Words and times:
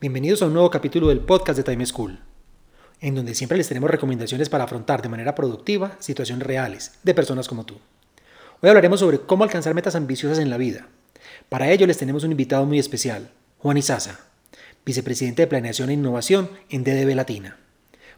Bienvenidos 0.00 0.42
a 0.42 0.46
un 0.46 0.52
nuevo 0.52 0.70
capítulo 0.70 1.08
del 1.08 1.18
podcast 1.18 1.56
de 1.56 1.64
Time 1.64 1.84
School, 1.84 2.20
en 3.00 3.16
donde 3.16 3.34
siempre 3.34 3.58
les 3.58 3.66
tenemos 3.66 3.90
recomendaciones 3.90 4.48
para 4.48 4.62
afrontar 4.62 5.02
de 5.02 5.08
manera 5.08 5.34
productiva 5.34 5.96
situaciones 5.98 6.46
reales 6.46 6.92
de 7.02 7.14
personas 7.14 7.48
como 7.48 7.66
tú. 7.66 7.74
Hoy 8.60 8.68
hablaremos 8.68 9.00
sobre 9.00 9.18
cómo 9.18 9.42
alcanzar 9.42 9.74
metas 9.74 9.96
ambiciosas 9.96 10.38
en 10.38 10.50
la 10.50 10.56
vida. 10.56 10.86
Para 11.48 11.72
ello 11.72 11.84
les 11.84 11.98
tenemos 11.98 12.22
un 12.22 12.30
invitado 12.30 12.64
muy 12.64 12.78
especial, 12.78 13.32
Juan 13.58 13.76
Isaza, 13.76 14.20
vicepresidente 14.86 15.42
de 15.42 15.48
Planeación 15.48 15.90
e 15.90 15.94
Innovación 15.94 16.48
en 16.70 16.84
DDB 16.84 17.16
Latina. 17.16 17.56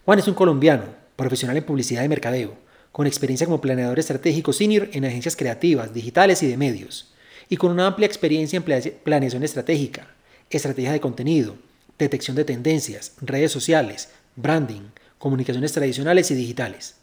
Juan 0.05 0.19
es 0.19 0.29
un 0.29 0.35
colombiano, 0.35 0.85
profesional 1.17 1.57
en 1.57 1.65
publicidad 1.65 2.05
y 2.05 2.11
mercadeo, 2.11 2.59
con 2.93 3.07
experiencia 3.07 3.47
como 3.47 3.63
planeador 3.63 3.99
estratégico 3.99 4.53
senior 4.53 4.91
en 4.93 5.07
agencias 5.07 5.35
creativas, 5.35 5.95
digitales 5.95 6.43
y 6.43 6.47
de 6.47 6.59
medios, 6.59 7.15
y 7.49 7.57
con 7.57 7.71
una 7.71 7.87
amplia 7.87 8.05
experiencia 8.05 8.59
en 8.59 8.93
planeación 9.03 9.45
estratégica, 9.45 10.09
estrategia 10.51 10.93
de 10.93 11.01
contenido, 11.01 11.57
detección 12.05 12.37
de 12.37 12.45
tendencias, 12.45 13.15
redes 13.21 13.53
sociales, 13.53 14.11
branding, 14.37 14.83
comunicaciones 15.19 15.73
tradicionales 15.73 16.31
y 16.31 16.35
digitales. 16.35 16.97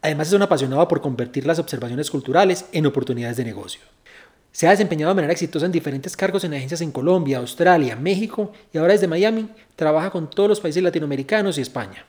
Además 0.00 0.28
es 0.28 0.34
un 0.34 0.42
apasionado 0.42 0.86
por 0.88 1.00
convertir 1.00 1.46
las 1.46 1.58
observaciones 1.58 2.10
culturales 2.10 2.66
en 2.72 2.86
oportunidades 2.86 3.36
de 3.36 3.44
negocio. 3.44 3.80
Se 4.50 4.66
ha 4.66 4.70
desempeñado 4.70 5.10
de 5.10 5.14
manera 5.14 5.32
exitosa 5.32 5.64
en 5.64 5.72
diferentes 5.72 6.16
cargos 6.16 6.44
en 6.44 6.52
agencias 6.52 6.82
en 6.82 6.92
Colombia, 6.92 7.38
Australia, 7.38 7.96
México 7.96 8.52
y 8.72 8.78
ahora 8.78 8.92
desde 8.92 9.08
Miami 9.08 9.48
trabaja 9.76 10.10
con 10.10 10.28
todos 10.28 10.48
los 10.48 10.60
países 10.60 10.82
latinoamericanos 10.82 11.56
y 11.56 11.62
España. 11.62 12.04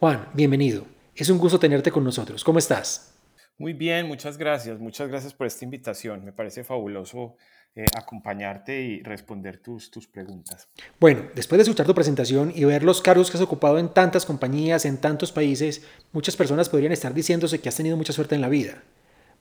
Juan, 0.00 0.28
bienvenido. 0.32 0.86
Es 1.14 1.28
un 1.28 1.38
gusto 1.38 1.58
tenerte 1.58 1.90
con 1.90 2.02
nosotros. 2.02 2.42
¿Cómo 2.42 2.58
estás? 2.58 3.14
Muy 3.58 3.72
bien, 3.72 4.06
muchas 4.06 4.38
gracias. 4.38 4.78
Muchas 4.78 5.08
gracias 5.08 5.34
por 5.34 5.46
esta 5.46 5.64
invitación. 5.64 6.24
Me 6.24 6.32
parece 6.32 6.64
fabuloso 6.64 7.36
eh, 7.76 7.86
acompañarte 7.96 8.80
y 8.80 9.02
responder 9.02 9.58
tus, 9.58 9.90
tus 9.90 10.06
preguntas. 10.06 10.68
Bueno, 11.00 11.24
después 11.34 11.58
de 11.58 11.64
escuchar 11.64 11.86
tu 11.86 11.94
presentación 11.94 12.52
y 12.54 12.64
ver 12.64 12.84
los 12.84 13.02
cargos 13.02 13.30
que 13.30 13.36
has 13.36 13.42
ocupado 13.42 13.78
en 13.78 13.88
tantas 13.88 14.24
compañías, 14.24 14.84
en 14.84 14.98
tantos 14.98 15.32
países, 15.32 15.84
muchas 16.12 16.36
personas 16.36 16.68
podrían 16.68 16.92
estar 16.92 17.12
diciéndose 17.12 17.60
que 17.60 17.68
has 17.68 17.76
tenido 17.76 17.96
mucha 17.96 18.12
suerte 18.12 18.36
en 18.36 18.42
la 18.42 18.48
vida. 18.48 18.82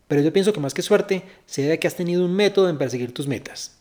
Pero 0.08 0.22
yo 0.22 0.34
pienso 0.34 0.52
que 0.52 0.60
más 0.60 0.74
que 0.74 0.82
suerte, 0.82 1.24
se 1.46 1.62
debe 1.62 1.76
a 1.76 1.80
que 1.80 1.88
has 1.88 1.96
tenido 1.96 2.26
un 2.26 2.36
método 2.36 2.70
en 2.70 2.78
perseguir 2.78 3.14
tus 3.14 3.28
metas. 3.28 3.80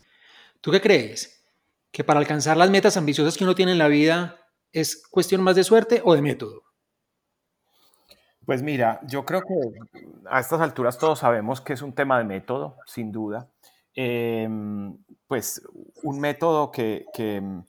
¿Tú 0.61 0.71
qué 0.71 0.81
crees? 0.81 1.45
¿Que 1.91 2.05
para 2.05 2.21
alcanzar 2.21 2.57
las 2.57 2.71
metas 2.71 2.97
ambiciosas 2.97 3.37
que 3.37 3.45
uno 3.45 3.55
tiene 3.55 3.73
en 3.73 3.79
la 3.79 3.89
vida 3.89 4.37
es 4.71 5.03
cuestión 5.09 5.43
más 5.43 5.57
de 5.57 5.65
suerte 5.65 6.03
o 6.05 6.15
de 6.15 6.23
método? 6.23 6.63
Pues 8.45 8.63
mira, 8.63 9.01
yo 9.07 9.25
creo 9.25 9.41
que 9.41 9.55
a 10.29 10.41
estas 10.41 10.61
alturas 10.61 10.99
todos 10.99 11.21
sabemos 11.21 11.61
que 11.61 11.73
es 11.73 11.83
un 11.83 11.95
tema 11.95 12.19
de 12.19 12.25
método, 12.25 12.77
sin 12.87 13.13
duda. 13.13 13.49
Em, 13.95 14.97
pues 15.27 15.63
un 16.03 16.21
método 16.21 16.71
que, 16.71 17.07
mm, 17.43 17.61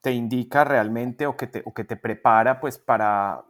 te 0.00 0.12
indica 0.12 0.64
realmente 0.64 1.26
o 1.26 1.36
que 1.36 1.46
te, 1.46 1.64
que 1.74 1.84
te 1.84 1.96
prepara 1.96 2.60
pues 2.60 2.78
para, 2.78 3.42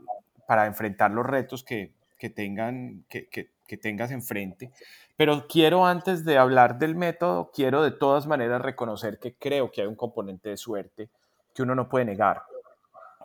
para 0.47 0.67
enfrentar 0.67 1.11
los 1.11 1.27
retos 1.27 1.65
que, 1.65 1.93
tengan, 2.35 3.05
que, 3.09 3.29
que 3.29 3.77
tengas 3.77 4.11
enfrente. 4.11 4.71
Pero 5.17 5.47
quiero 5.49 5.87
antes 5.87 6.25
de 6.25 6.39
hablar 6.39 6.79
del 6.79 6.97
método, 6.97 7.51
quiero 7.53 7.83
de 7.83 7.93
todas 7.93 8.27
maneras 8.27 8.61
reconocer 8.63 9.19
que 9.19 9.35
creo 9.35 9.71
que 9.71 9.83
hay 9.83 9.87
un 9.87 9.95
componente 9.95 10.49
de 10.49 10.57
suerte 10.57 11.09
que 11.55 11.63
uno 11.63 11.75
no 11.75 11.89
puede 11.89 12.05
negar. 12.05 12.43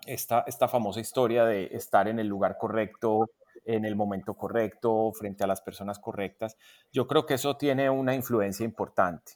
Esta, 0.05 0.43
esta 0.47 0.67
famosa 0.67 0.99
historia 0.99 1.45
de 1.45 1.65
estar 1.73 2.07
en 2.07 2.19
el 2.19 2.27
lugar 2.27 2.57
correcto, 2.57 3.29
en 3.75 3.85
el 3.85 3.95
momento 3.95 4.33
correcto, 4.33 5.11
frente 5.13 5.43
a 5.43 5.47
las 5.47 5.61
personas 5.61 5.99
correctas. 5.99 6.57
Yo 6.91 7.05
creo 7.05 7.27
que 7.27 7.35
eso 7.35 7.55
tiene 7.55 7.87
una 7.87 8.15
influencia 8.15 8.65
importante. 8.65 9.33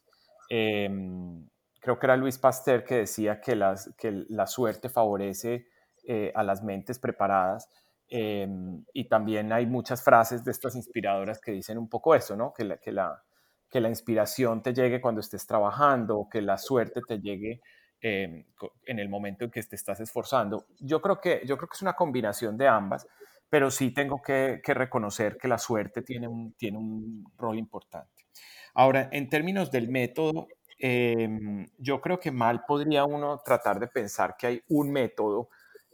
Em, 0.49 1.47
creo 1.79 1.99
que 1.99 2.05
era 2.07 2.17
Luis 2.17 2.39
Pasteur 2.39 2.83
que 2.83 2.95
decía 2.95 3.39
que, 3.39 3.55
las, 3.55 3.93
que 3.95 4.25
la 4.29 4.47
suerte 4.47 4.89
favorece 4.89 5.67
eh, 6.07 6.31
a 6.33 6.41
las 6.41 6.63
mentes 6.63 6.97
preparadas. 6.97 7.69
Em, 8.09 8.83
y 8.91 9.07
también 9.07 9.53
hay 9.53 9.67
muchas 9.67 10.03
frases 10.03 10.43
de 10.43 10.49
estas 10.49 10.75
inspiradoras 10.75 11.39
que 11.39 11.51
dicen 11.51 11.77
un 11.77 11.87
poco 11.87 12.15
eso, 12.15 12.35
¿no? 12.35 12.53
Que 12.53 12.63
la, 12.63 12.77
que 12.77 12.91
la, 12.91 13.23
que 13.69 13.81
la 13.81 13.89
inspiración 13.89 14.63
te 14.63 14.73
llegue 14.73 14.99
cuando 14.99 15.21
estés 15.21 15.45
trabajando, 15.45 16.27
que 16.31 16.41
la 16.41 16.57
suerte 16.57 17.01
te 17.07 17.19
llegue 17.19 17.61
em, 18.01 18.43
en 18.87 18.99
el 18.99 19.09
momento 19.09 19.45
en 19.45 19.51
que 19.51 19.61
te 19.61 19.75
estás 19.75 19.99
esforzando. 19.99 20.65
Yo 20.79 21.01
creo 21.03 21.21
que, 21.21 21.43
yo 21.45 21.55
creo 21.55 21.69
que 21.69 21.75
es 21.75 21.83
una 21.83 21.93
combinación 21.93 22.57
de 22.57 22.67
ambas 22.67 23.07
pero 23.53 23.69
sí 23.69 23.91
tengo 23.91 24.19
que, 24.19 24.59
reconocer 24.65 25.37
que 25.37 25.47
la 25.47 25.59
suerte 25.59 26.01
tiene 26.01 26.27
un, 26.27 26.53
tiene 26.53 26.79
un 26.79 27.23
rol 27.37 27.59
importante. 27.59 28.25
Ahora, 28.73 29.09
en 29.11 29.29
términos 29.29 29.69
del 29.69 29.89
método, 29.89 30.47
em, 30.79 31.67
yo 31.77 32.01
creo 32.01 32.19
que 32.19 32.31
mal 32.31 32.65
podría 32.65 33.05
uno 33.05 33.43
tratar 33.45 33.79
de 33.79 33.87
pensar 33.89 34.35
que 34.39 34.47
hay 34.47 34.61
un 34.69 34.91
método 34.91 35.49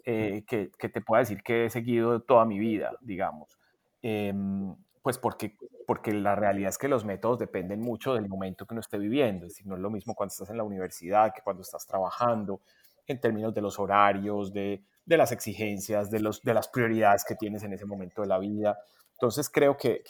eh, 0.06 0.46
que, 0.48 0.72
que, 0.80 0.88
te 0.88 1.02
pueda 1.02 1.20
decir 1.20 1.44
que 1.44 1.66
he 1.66 1.70
seguido 1.70 2.22
toda 2.22 2.46
mi 2.46 2.58
vida, 2.58 2.94
digamos. 3.02 3.60
Em, 4.02 4.74
pues 5.02 5.18
porque, 5.18 5.58
porque 5.86 6.14
la 6.14 6.36
realidad 6.36 6.70
es 6.70 6.78
que 6.78 6.88
los 6.88 7.04
métodos 7.04 7.40
dependen 7.40 7.82
mucho 7.82 8.14
del 8.14 8.30
momento 8.30 8.66
que 8.66 8.74
uno 8.74 8.80
esté 8.80 8.98
viviendo. 8.98 9.48
Es 9.48 9.56
decir, 9.56 9.68
no 9.68 9.76
es 9.76 9.82
lo 9.82 9.90
mismo 9.90 10.16
cuando 10.16 10.32
estás 10.32 10.50
en 10.50 10.56
la 10.56 10.64
universidad 10.64 11.34
que 11.36 11.42
cuando 11.42 11.64
estás 11.64 11.86
trabajando, 11.86 12.62
en 13.06 13.20
términos 13.20 13.54
de 13.54 13.62
los 13.62 13.78
horarios, 13.80 14.54
de 14.54 14.82
de 15.10 15.18
las 15.18 15.32
exigencias, 15.32 16.12
de, 16.12 16.20
los, 16.20 16.44
de 16.44 16.54
las 16.54 16.68
prioridades 16.68 17.26
que 17.28 17.34
tienes 17.34 17.64
en 17.64 17.74
ese 17.74 17.88
momento 17.88 18.22
de 18.22 18.28
la 18.28 18.38
vida. 18.38 18.78
Entonces 19.14 19.50
creo 19.50 19.76
que, 19.76 20.04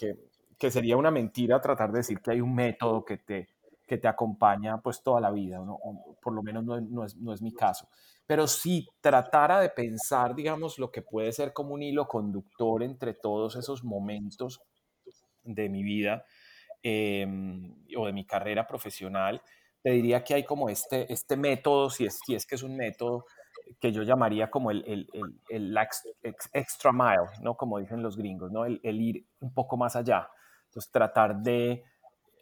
que, 0.58 0.72
sería 0.72 0.98
una 0.98 1.10
mentira 1.10 1.62
tratar 1.62 1.90
de 1.94 2.00
decir 2.00 2.20
que 2.20 2.32
hay 2.32 2.42
un 2.42 2.54
método 2.54 3.06
que 3.06 3.18
te, 3.18 3.48
que 3.88 3.98
te 3.98 4.10
acompaña 4.10 4.82
pues 4.82 5.02
toda 5.02 5.22
la 5.22 5.32
vida, 5.32 5.58
¿no? 5.60 5.80
por 6.22 6.34
lo 6.34 6.44
menos 6.44 6.66
no, 6.66 6.82
no, 6.82 7.06
es, 7.06 7.16
no, 7.16 7.34
es, 7.34 7.42
mi 7.42 7.54
caso. 7.54 7.88
Pero 8.28 8.46
si 8.46 8.90
tratara 9.00 9.62
de 9.62 9.70
pensar, 9.70 10.36
digamos, 10.36 10.78
lo 10.78 10.92
que 10.92 11.02
puede 11.02 11.32
ser 11.32 11.54
como 11.54 11.76
un 11.76 11.82
hilo 11.82 12.06
conductor 12.06 12.84
entre 12.84 13.14
todos 13.14 13.56
esos 13.56 13.86
momentos 13.86 14.62
de 15.44 15.70
mi 15.70 15.82
vida 15.82 16.26
em, 16.84 17.74
o 17.98 18.06
de 18.06 18.12
mi 18.12 18.26
carrera 18.26 18.68
profesional, 18.68 19.42
te 19.82 19.92
diría 19.92 20.26
que 20.26 20.34
hay 20.34 20.44
como 20.44 20.70
este, 20.70 21.12
este 21.12 21.38
método, 21.38 21.90
si 21.90 22.06
es, 22.06 22.20
si 22.26 22.36
es 22.36 22.46
que 22.46 22.56
es 22.56 22.64
un 22.64 22.76
método, 22.76 23.24
que 23.80 23.92
yo 23.92 24.04
llamaría 24.04 24.50
como 24.50 24.72
el, 24.72 24.84
el, 24.88 25.10
el, 25.50 25.78
extra 26.54 26.92
mile, 26.92 27.30
¿no? 27.42 27.56
Como 27.56 27.80
dicen 27.80 28.02
los 28.02 28.18
gringos, 28.18 28.52
¿no? 28.52 28.66
El, 28.66 28.80
ir 28.84 29.26
un 29.40 29.54
poco 29.54 29.78
más 29.78 29.96
allá. 29.96 30.30
Entonces, 30.66 30.92
tratar 30.92 31.38
de 31.38 31.84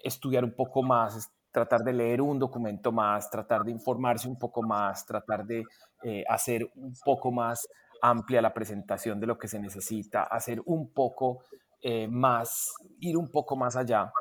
estudiar 0.04 0.44
un 0.44 0.56
poco 0.56 0.84
más, 0.84 1.32
tratar 1.52 1.82
de 1.82 1.94
leer 1.94 2.22
un 2.22 2.40
documento 2.40 2.92
más, 2.92 3.30
tratar 3.30 3.64
de 3.64 3.72
informarse 3.72 4.28
un 4.28 4.38
poco 4.38 4.62
más, 4.62 5.06
tratar 5.06 5.46
de 5.46 5.64
eh, 6.04 6.24
hacer 6.28 6.70
un 6.76 6.94
poco 7.04 7.32
más 7.32 7.68
amplia 8.02 8.42
la 8.42 8.54
presentación 8.54 9.20
de 9.20 9.28
lo 9.28 9.38
que 9.38 9.48
se 9.48 9.60
necesita, 9.60 10.24
hacer 10.24 10.62
un 10.66 10.94
poco 10.94 11.44
eh, 11.82 12.08
más, 12.08 12.74
ir 13.00 13.18
un 13.18 13.30
poco 13.30 13.56
más 13.56 13.76
allá. 13.76 14.12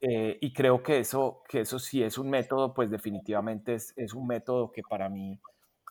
Eh, 0.00 0.36
y 0.40 0.52
creo 0.52 0.82
que 0.82 0.98
eso, 0.98 1.42
que 1.48 1.60
eso 1.60 1.78
sí 1.78 2.02
es 2.02 2.18
un 2.18 2.28
método, 2.28 2.74
pues 2.74 2.90
definitivamente 2.90 3.74
es, 3.74 3.94
es 3.96 4.14
un 4.14 4.26
método 4.26 4.72
que 4.72 4.82
para 4.82 5.08
mí 5.08 5.40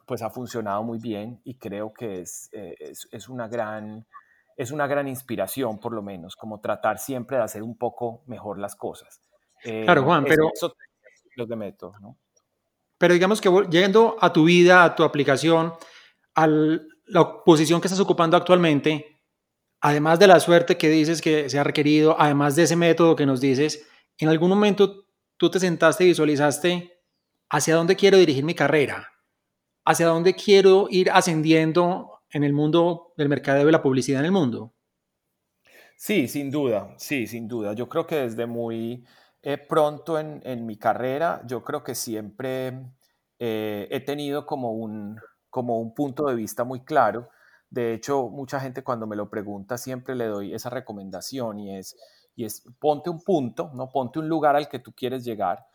pues 0.06 0.21
ha 0.21 0.30
funcionado 0.30 0.83
muy 0.83 1.00
bien 1.00 1.42
y 1.44 1.56
creo 1.56 1.94
que 1.94 2.21
es, 2.21 2.50
eh, 2.51 2.75
es, 3.12 3.30
una 3.30 3.48
gran, 3.48 4.06
es 4.57 4.71
una 4.71 4.88
gran 4.88 5.07
inspiración, 5.07 5.80
por 5.80 5.94
lo 5.94 6.01
menos, 6.01 6.36
como 6.36 6.59
tratar 6.59 7.00
siempre 7.00 7.38
de 7.38 7.44
hacer 7.44 7.63
un 7.63 7.77
poco 7.77 8.24
mejor 8.27 8.59
las 8.59 8.75
cosas. 8.75 9.21
claro, 9.62 10.03
Juan, 10.03 10.25
pero... 10.25 10.51
los 11.36 11.48
de 11.48 11.56
método, 11.56 11.94
¿no? 12.00 12.18
Pero 12.98 13.15
digamos 13.15 13.42
que 13.42 13.50
yendo 13.71 14.15
a 14.21 14.31
tu 14.31 14.44
vida, 14.44 14.83
a 14.83 14.95
tu 14.95 15.03
aplicación, 15.03 15.74
a 16.36 16.47
la 16.47 17.44
posición 17.44 17.81
que 17.81 17.88
estás 17.88 18.00
ocupando 18.00 18.38
actualmente, 18.38 19.19
además 19.81 20.19
de 20.19 20.27
la 20.27 20.39
suerte 20.39 20.77
que 20.77 20.89
dices 20.89 21.19
que 21.19 21.50
se 21.50 21.57
ha 21.57 21.63
requerido, 21.63 22.15
además 22.19 22.56
de 22.56 22.63
ese 22.63 22.75
método 22.75 23.15
que 23.15 23.25
nos 23.25 23.42
dices, 23.42 23.88
¿en 24.19 24.30
algún 24.30 24.50
momento 24.50 25.07
tú 25.38 25.50
te 25.50 25.59
sentaste 25.59 26.04
y 26.04 26.07
visualizaste 26.09 27.01
hacia 27.50 27.75
dónde 27.75 27.95
quiero 27.95 28.18
dirigir 28.18 28.44
mi 28.44 28.54
carrera? 28.54 29.12
Hacia 29.86 30.07
dónde 30.07 30.36
quiero 30.36 30.88
ir 30.89 31.12
ascendiendo 31.12 32.22
en 32.30 32.44
el 32.44 32.54
mundo 32.54 33.13
del 33.18 33.30
mercadeo 33.30 33.68
y 33.68 33.72
la 33.72 33.81
publicidad 33.81 34.19
en 34.22 34.25
el 34.25 34.31
mundo? 34.31 34.74
Sí, 35.95 36.28
sin 36.28 36.50
duda, 36.50 36.95
sí, 36.98 37.28
sin 37.28 37.48
duda. 37.48 37.74
Yo 37.74 37.88
creo 37.88 38.07
que 38.07 38.16
desde 38.16 38.48
muy 38.48 39.06
eh, 39.44 39.57
pronto 39.57 40.19
en, 40.19 40.66
mi 40.66 40.78
carrera, 40.78 41.42
yo 41.45 41.63
creo 41.63 41.83
que 41.83 41.94
siempre 41.94 42.74
eh, 43.38 43.88
he 43.92 44.00
tenido 44.00 44.45
como 44.45 44.72
un, 44.72 45.19
como 45.50 45.80
un 45.80 45.94
punto 45.94 46.25
de 46.25 46.36
vista 46.36 46.63
muy 46.63 46.83
claro. 46.83 47.30
De 47.69 47.94
hecho, 47.94 48.30
mucha 48.30 48.60
gente 48.60 48.83
cuando 48.83 49.06
me 49.06 49.16
lo 49.16 49.30
pregunta 49.30 49.78
siempre 49.78 50.16
le 50.16 50.25
doy 50.25 50.54
esa 50.54 50.69
recomendación 50.69 51.60
y 51.60 51.78
es, 51.78 51.95
y 52.36 52.45
es 52.45 52.63
ponte 52.80 53.10
un 53.10 53.22
punto, 53.22 53.72
¿no? 53.74 53.89
ponte 53.92 54.19
un 54.19 54.28
lugar 54.28 54.56
al 54.56 54.68
que 54.69 54.80
tú 54.80 54.94
quieres 54.94 55.24
llegar 55.24 55.66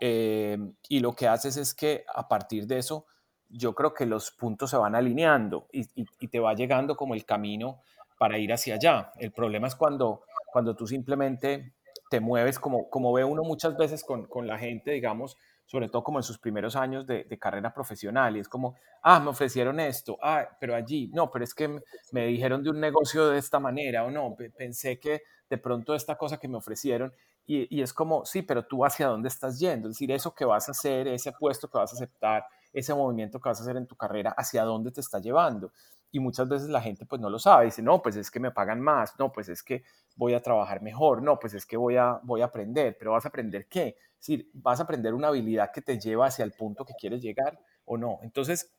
eh, 0.00 0.58
y 0.88 1.00
lo 1.00 1.14
que 1.14 1.28
haces 1.28 1.56
es 1.56 1.74
que 1.74 2.04
a 2.14 2.28
partir 2.28 2.66
de 2.66 2.78
eso 2.78 3.06
yo 3.50 3.74
creo 3.74 3.92
que 3.94 4.06
los 4.06 4.30
puntos 4.30 4.70
se 4.70 4.76
van 4.76 4.94
alineando 4.94 5.66
y, 5.72 5.84
te 6.28 6.40
va 6.40 6.54
llegando 6.54 6.96
como 6.96 7.14
el 7.14 7.24
camino 7.24 7.80
para 8.18 8.38
ir 8.38 8.52
hacia 8.52 8.74
allá. 8.74 9.12
El 9.18 9.32
problema 9.32 9.66
es 9.66 9.74
cuando, 9.74 10.22
cuando 10.52 10.74
tú 10.74 10.86
simplemente 10.86 11.74
te 12.10 12.20
mueves, 12.20 12.58
como, 12.58 12.88
como 12.90 13.12
ve 13.12 13.24
uno 13.24 13.42
muchas 13.42 13.76
veces 13.76 14.04
con, 14.04 14.26
con 14.26 14.46
la 14.46 14.58
gente, 14.58 14.92
digamos, 14.92 15.36
sobre 15.70 15.88
todo 15.88 16.02
como 16.02 16.18
en 16.18 16.24
sus 16.24 16.38
primeros 16.38 16.74
años 16.74 17.06
de, 17.06 17.38
carrera 17.38 17.72
profesional, 17.72 18.36
y 18.36 18.40
es 18.40 18.48
como, 18.48 18.74
ah, 19.02 19.20
me 19.20 19.30
ofrecieron 19.30 19.78
esto, 19.78 20.18
ah, 20.20 20.44
pero 20.58 20.74
allí, 20.74 21.08
no, 21.14 21.30
pero 21.30 21.44
es 21.44 21.54
que 21.54 21.80
me 22.10 22.26
dijeron 22.26 22.64
de 22.64 22.70
un 22.70 22.80
negocio 22.80 23.28
de 23.28 23.38
esta 23.38 23.60
manera, 23.60 24.04
o 24.04 24.10
no, 24.10 24.34
pensé 24.56 24.98
que 24.98 25.22
de 25.48 25.58
pronto 25.58 25.94
esta 25.94 26.16
cosa 26.16 26.38
que 26.38 26.48
me 26.48 26.56
ofrecieron, 26.56 27.12
y, 27.46 27.78
y, 27.78 27.82
es 27.82 27.92
como, 27.92 28.24
sí, 28.24 28.42
pero 28.42 28.64
tú 28.64 28.84
hacia 28.84 29.06
dónde 29.06 29.28
estás 29.28 29.60
yendo, 29.60 29.88
es 29.88 29.94
decir, 29.94 30.10
eso 30.10 30.34
que 30.34 30.44
vas 30.44 30.66
a 30.68 30.72
hacer, 30.72 31.06
ese 31.06 31.30
puesto 31.30 31.68
que 31.68 31.78
vas 31.78 31.92
a 31.92 31.94
aceptar, 31.94 32.44
ese 32.72 32.94
movimiento 32.94 33.40
que 33.40 33.48
vas 33.48 33.60
a 33.60 33.62
hacer 33.62 33.76
en 33.76 33.86
tu 33.86 33.96
carrera, 33.96 34.34
hacia 34.36 34.64
dónde 34.64 34.90
te 34.90 35.00
está 35.00 35.18
llevando. 35.18 35.72
Y 36.12 36.18
muchas 36.20 36.48
veces 36.48 36.68
la 36.68 36.80
gente 36.80 37.06
pues 37.06 37.20
no 37.20 37.30
lo 37.30 37.38
sabe, 37.38 37.66
dice, 37.66 37.82
no, 37.82 38.02
pues 38.02 38.16
es 38.16 38.30
que 38.30 38.40
me 38.40 38.50
pagan 38.50 38.80
más, 38.80 39.14
no, 39.18 39.30
pues 39.32 39.48
es 39.48 39.62
que 39.62 39.84
voy 40.16 40.34
a 40.34 40.40
trabajar 40.42 40.82
mejor, 40.82 41.22
no, 41.22 41.38
pues 41.38 41.54
es 41.54 41.64
que 41.66 41.76
voy 41.76 41.96
a, 41.96 42.20
voy 42.24 42.42
a 42.42 42.46
aprender, 42.46 42.96
pero 42.98 43.12
vas 43.12 43.24
a 43.24 43.28
aprender 43.28 43.66
qué? 43.68 43.96
Es 44.18 44.26
decir, 44.26 44.50
vas 44.54 44.80
a 44.80 44.82
aprender 44.82 45.14
una 45.14 45.28
habilidad 45.28 45.70
que 45.72 45.82
te 45.82 45.98
lleva 45.98 46.26
hacia 46.26 46.44
el 46.44 46.52
punto 46.52 46.84
que 46.84 46.94
quieres 46.98 47.22
llegar 47.22 47.58
o 47.84 47.96
no. 47.96 48.18
Entonces, 48.22 48.72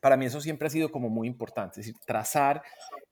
para 0.00 0.16
mí 0.16 0.26
eso 0.26 0.40
siempre 0.40 0.66
ha 0.66 0.70
sido 0.70 0.90
como 0.90 1.08
muy 1.08 1.28
importante, 1.28 1.80
es 1.80 1.86
decir, 1.86 2.00
trazar 2.04 2.62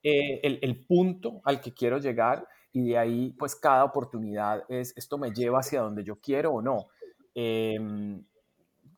eh, 0.02 0.40
el, 0.42 0.84
punto 0.86 1.40
al 1.44 1.60
que 1.60 1.72
quiero 1.72 1.98
llegar 1.98 2.46
y 2.72 2.90
de 2.90 2.98
ahí 2.98 3.34
pues 3.38 3.54
cada 3.54 3.84
oportunidad 3.84 4.64
es, 4.68 4.92
esto 4.96 5.16
me 5.16 5.30
lleva 5.30 5.60
hacia 5.60 5.80
donde 5.80 6.04
yo 6.04 6.16
quiero 6.16 6.52
o 6.52 6.60
no. 6.60 6.88
Eh, 7.34 7.76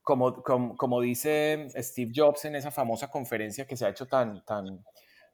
como, 0.07 0.41
como, 0.77 1.01
dice 1.01 1.67
Steve 1.75 2.13
Jobs 2.15 2.45
en 2.45 2.55
esa 2.55 2.71
famosa 2.71 3.11
conferencia 3.11 3.67
que 3.67 3.77
se 3.77 3.85
ha 3.85 3.89
hecho 3.89 4.07
tan, 4.07 4.45
tan, 4.45 4.85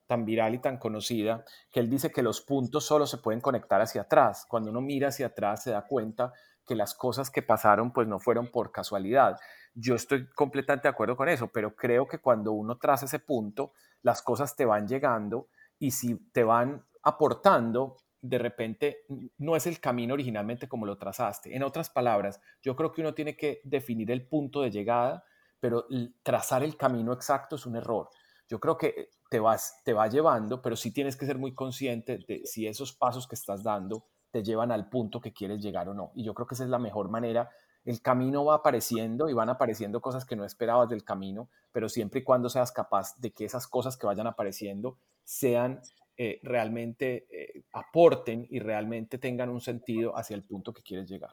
tan 0.07 0.25
viral 0.25 0.55
y 0.55 0.61
tan 0.61 0.79
conocida, 0.79 1.45
que 1.71 1.81
él 1.81 1.91
dice 1.91 2.11
que 2.11 2.23
los 2.23 2.41
puntos 2.41 2.87
solo 2.87 3.07
se 3.07 3.19
pueden 3.19 3.43
conectar 3.43 3.83
hacia 3.83 4.01
atrás. 4.01 4.47
Cuando 4.49 4.71
uno 4.71 4.81
mira 4.81 5.09
hacia 5.09 5.27
atrás 5.27 5.65
se 5.65 5.73
da 5.73 5.87
cuenta 5.87 6.33
que 6.67 6.75
las 6.75 6.95
cosas 6.95 7.29
que 7.29 7.43
pasaron 7.43 7.93
pues 7.93 8.09
no 8.09 8.19
fueron 8.19 8.51
por 8.51 8.73
casualidad. 8.73 9.37
Yo 9.75 9.95
estoy 9.95 10.27
completamente 10.31 10.89
de 10.89 10.93
acuerdo 10.93 11.19
con 11.19 11.29
eso, 11.29 11.49
pero 11.53 11.77
creo 11.77 12.09
que 12.09 12.21
cuando 12.21 12.53
uno 12.53 12.79
traza 12.79 13.05
ese 13.05 13.19
punto, 13.19 13.75
las 14.01 14.23
cosas 14.23 14.57
te 14.57 14.65
van 14.65 14.89
llegando 14.89 15.49
y 15.79 15.91
si 15.91 16.15
te 16.33 16.45
van 16.45 16.83
aportando, 17.03 17.99
de 18.23 18.39
repente 18.39 19.05
no 19.39 19.57
es 19.57 19.67
el 19.67 19.81
camino 19.81 20.15
originalmente 20.15 20.69
como 20.69 20.87
lo 20.87 20.97
trazaste. 20.97 21.55
En 21.55 21.65
otras 21.65 21.91
palabras, 21.91 22.41
yo 22.63 22.77
creo 22.77 22.93
que 22.93 23.01
uno 23.01 23.13
tiene 23.15 23.37
que 23.37 23.61
definir 23.65 24.11
el 24.13 24.27
punto 24.27 24.63
de 24.63 24.71
llegada, 24.71 25.25
pero 25.59 25.87
trazar 26.23 26.63
el 26.63 26.77
camino 26.77 27.13
exacto 27.13 27.57
es 27.57 27.67
un 27.67 27.77
error. 27.77 28.09
Yo 28.49 28.61
creo 28.61 28.79
que 28.79 29.11
te, 29.29 29.41
vas, 29.41 29.81
te 29.85 29.93
va 29.93 30.07
llevando, 30.07 30.63
pero 30.63 30.77
sí 30.77 30.93
tienes 30.93 31.17
que 31.17 31.27
ser 31.27 31.37
muy 31.37 31.53
consciente 31.53 32.19
de 32.29 32.43
si 32.45 32.67
esos 32.67 32.93
pasos 32.93 33.27
que 33.27 33.35
estás 33.35 33.63
dando 33.65 34.07
te 34.31 34.43
llevan 34.43 34.71
al 34.71 34.89
punto 34.89 35.21
que 35.21 35.33
quieres 35.33 35.61
llegar 35.61 35.89
o 35.89 35.95
no. 35.95 36.13
Y 36.15 36.25
yo 36.25 36.33
creo 36.33 36.47
que 36.47 36.55
esa 36.55 36.65
es 36.65 36.71
la 36.71 36.79
mejor 36.79 37.11
manera. 37.11 37.51
El 37.85 38.01
camino 38.01 38.45
va 38.45 38.57
apareciendo 38.57 39.29
y 39.29 39.33
van 39.33 39.49
apareciendo 39.49 40.01
cosas 40.01 40.25
que 40.25 40.37
no 40.37 40.45
esperabas 40.45 40.89
del 40.89 41.03
camino, 41.03 41.49
pero 41.73 41.89
siempre 41.89 42.21
y 42.21 42.25
cuando 42.25 42.49
seas 42.49 42.71
capaz 42.71 43.19
de 43.19 43.33
que 43.33 43.45
esas 43.45 43.67
cosas 43.67 43.97
que 43.97 44.07
vayan 44.07 44.29
apareciendo 44.29 44.97
sean 45.25 45.81
eh, 46.17 46.41
realmente 46.43 47.27
eh, 47.31 47.65
aporten 47.73 48.47
y 48.51 48.59
realmente 48.59 49.19
tengan 49.19 49.49
un 49.49 49.61
sentido 49.61 50.17
hacia 50.17 50.37
el 50.37 50.45
punto 50.45 50.73
que 50.73 50.83
quieres 50.83 51.09
llegar. 51.09 51.33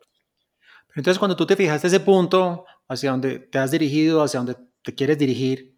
entonces 0.95 1.19
cuando 1.19 1.35
tú 1.35 1.45
te 1.45 1.55
fijaste 1.55 1.87
ese 1.87 1.99
punto 1.99 2.65
hacia 2.87 3.11
donde 3.11 3.39
te 3.39 3.57
has 3.57 3.71
dirigido, 3.71 4.23
hacia 4.23 4.39
donde 4.39 4.55
te 4.81 4.95
quieres 4.95 5.17
dirigir, 5.17 5.77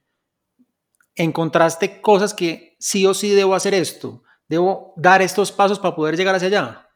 encontraste 1.15 2.01
cosas 2.01 2.33
que 2.33 2.75
sí 2.79 3.05
o 3.05 3.13
sí 3.13 3.29
debo 3.31 3.55
hacer 3.55 3.73
esto, 3.73 4.23
debo 4.47 4.93
dar 4.97 5.21
estos 5.21 5.51
pasos 5.51 5.79
para 5.79 5.95
poder 5.95 6.15
llegar 6.15 6.35
hacia 6.35 6.47
allá. 6.47 6.87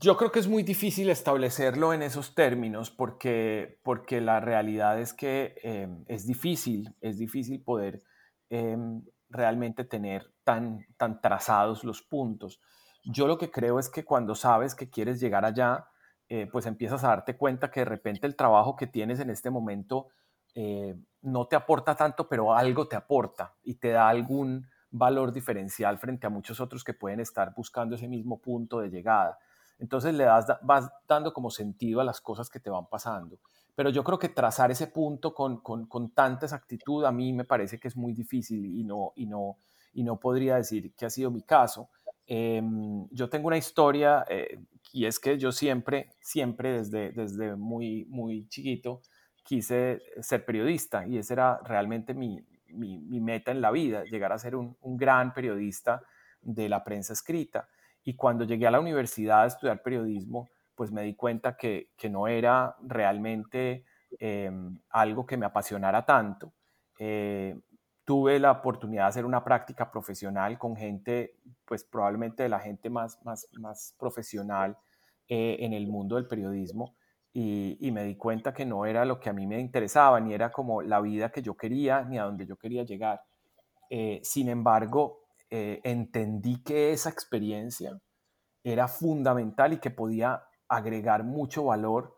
Yo 0.00 0.16
creo 0.16 0.30
que 0.30 0.38
es 0.38 0.46
muy 0.46 0.62
difícil 0.62 1.10
establecerlo 1.10 1.92
en 1.92 2.02
esos 2.02 2.34
términos 2.34 2.90
porque, 2.90 3.80
porque 3.82 4.20
la 4.20 4.38
realidad 4.38 5.00
es 5.00 5.12
que 5.12 5.56
eh, 5.64 5.88
es 6.06 6.26
difícil, 6.26 6.94
es 7.00 7.18
difícil 7.18 7.60
poder 7.60 8.02
em, 8.48 9.02
realmente 9.30 9.84
tener 9.84 10.32
tan, 10.44 10.86
tan 10.96 11.20
trazados 11.20 11.84
los 11.84 12.02
puntos. 12.02 12.60
Yo 13.04 13.26
lo 13.26 13.38
que 13.38 13.50
creo 13.50 13.78
es 13.78 13.88
que 13.88 14.04
cuando 14.04 14.34
sabes 14.34 14.74
que 14.74 14.90
quieres 14.90 15.20
llegar 15.20 15.44
allá, 15.44 15.88
eh, 16.28 16.46
pues 16.50 16.66
empiezas 16.66 17.04
a 17.04 17.08
darte 17.08 17.36
cuenta 17.36 17.70
que 17.70 17.80
de 17.80 17.86
repente 17.86 18.26
el 18.26 18.36
trabajo 18.36 18.76
que 18.76 18.86
tienes 18.86 19.20
en 19.20 19.30
este 19.30 19.50
momento 19.50 20.08
eh, 20.54 20.94
no 21.22 21.46
te 21.46 21.56
aporta 21.56 21.94
tanto, 21.94 22.28
pero 22.28 22.54
algo 22.54 22.88
te 22.88 22.96
aporta 22.96 23.54
y 23.62 23.76
te 23.76 23.90
da 23.90 24.08
algún 24.08 24.66
valor 24.90 25.32
diferencial 25.32 25.98
frente 25.98 26.26
a 26.26 26.30
muchos 26.30 26.60
otros 26.60 26.84
que 26.84 26.94
pueden 26.94 27.20
estar 27.20 27.54
buscando 27.54 27.96
ese 27.96 28.08
mismo 28.08 28.40
punto 28.40 28.80
de 28.80 28.90
llegada. 28.90 29.38
Entonces 29.78 30.14
le 30.14 30.24
das, 30.24 30.46
vas 30.62 30.90
dando 31.06 31.32
como 31.32 31.50
sentido 31.50 32.00
a 32.00 32.04
las 32.04 32.20
cosas 32.20 32.50
que 32.50 32.60
te 32.60 32.70
van 32.70 32.86
pasando 32.86 33.38
pero 33.78 33.90
yo 33.90 34.02
creo 34.02 34.18
que 34.18 34.28
trazar 34.28 34.72
ese 34.72 34.88
punto 34.88 35.32
con, 35.32 35.60
con, 35.60 35.86
con, 35.86 36.10
tanta 36.10 36.46
exactitud 36.46 37.04
a 37.04 37.12
mí 37.12 37.32
me 37.32 37.44
parece 37.44 37.78
que 37.78 37.86
es 37.86 37.96
muy 37.96 38.12
difícil 38.12 38.66
y 38.66 38.82
no, 38.82 39.12
y 39.14 39.24
no, 39.24 39.58
y 39.92 40.02
no 40.02 40.18
podría 40.18 40.56
decir 40.56 40.92
que 40.96 41.06
ha 41.06 41.10
sido 41.10 41.30
mi 41.30 41.42
caso. 41.42 41.88
Em, 42.26 43.06
yo 43.12 43.28
tengo 43.28 43.46
una 43.46 43.56
historia 43.56 44.24
eh, 44.28 44.58
y 44.92 45.06
es 45.06 45.20
que 45.20 45.38
yo 45.38 45.52
siempre, 45.52 46.10
siempre 46.20 46.72
desde, 46.72 47.12
desde 47.12 47.54
muy, 47.54 48.04
muy 48.06 48.48
chiquito 48.48 49.00
quise 49.44 50.02
ser 50.22 50.44
periodista 50.44 51.06
y 51.06 51.16
esa 51.16 51.34
era 51.34 51.60
realmente 51.62 52.14
mi, 52.14 52.44
mi, 52.70 52.98
mi 52.98 53.20
meta 53.20 53.52
en 53.52 53.60
la 53.60 53.70
vida, 53.70 54.02
llegar 54.02 54.32
a 54.32 54.40
ser 54.40 54.56
un, 54.56 54.76
un 54.80 54.96
gran 54.96 55.32
periodista 55.32 56.02
de 56.42 56.68
la 56.68 56.82
prensa 56.82 57.12
escrita. 57.12 57.68
Y 58.02 58.16
cuando 58.16 58.44
llegué 58.44 58.66
a 58.66 58.72
la 58.72 58.80
universidad 58.80 59.44
a 59.44 59.46
estudiar 59.46 59.82
periodismo, 59.84 60.48
pues 60.78 60.92
me 60.92 61.02
di 61.02 61.16
cuenta 61.16 61.56
que, 61.56 61.90
no 62.08 62.28
era 62.28 62.76
realmente 62.82 63.84
em, 64.20 64.78
algo 64.90 65.26
que 65.26 65.36
me 65.36 65.44
apasionara 65.44 66.06
tanto. 66.06 66.52
Eh, 67.00 67.58
tuve 68.04 68.38
la 68.38 68.52
oportunidad 68.52 69.02
de 69.02 69.08
hacer 69.08 69.24
una 69.24 69.42
práctica 69.42 69.90
profesional 69.90 70.56
con 70.56 70.76
gente, 70.76 71.34
pues 71.64 71.82
probablemente 71.82 72.44
de 72.44 72.48
la 72.48 72.60
gente 72.60 72.90
más, 72.90 73.18
más, 73.24 73.48
más 73.54 73.96
profesional 73.98 74.78
eh, 75.26 75.56
en 75.58 75.72
el 75.72 75.88
mundo 75.88 76.14
del 76.14 76.28
periodismo 76.28 76.94
y, 77.32 77.90
me 77.90 78.04
di 78.04 78.14
cuenta 78.14 78.54
que 78.54 78.64
no 78.64 78.86
era 78.86 79.04
lo 79.04 79.18
que 79.18 79.30
a 79.30 79.32
mí 79.32 79.48
me 79.48 79.58
interesaba, 79.58 80.20
ni 80.20 80.32
era 80.32 80.52
como 80.52 80.80
la 80.80 81.00
vida 81.00 81.32
que 81.32 81.42
yo 81.42 81.56
quería, 81.56 82.04
ni 82.04 82.18
a 82.18 82.22
donde 82.22 82.46
yo 82.46 82.56
quería 82.56 82.84
llegar. 82.84 83.20
Eh, 83.90 84.20
sin 84.22 84.48
embargo, 84.48 85.24
entendí 85.50 86.62
que 86.62 86.92
esa 86.92 87.10
experiencia 87.10 87.98
era 88.62 88.86
fundamental 88.86 89.72
y 89.72 89.78
que 89.78 89.90
podía 89.90 90.44
agregar 90.68 91.24
mucho 91.24 91.64
valor 91.64 92.14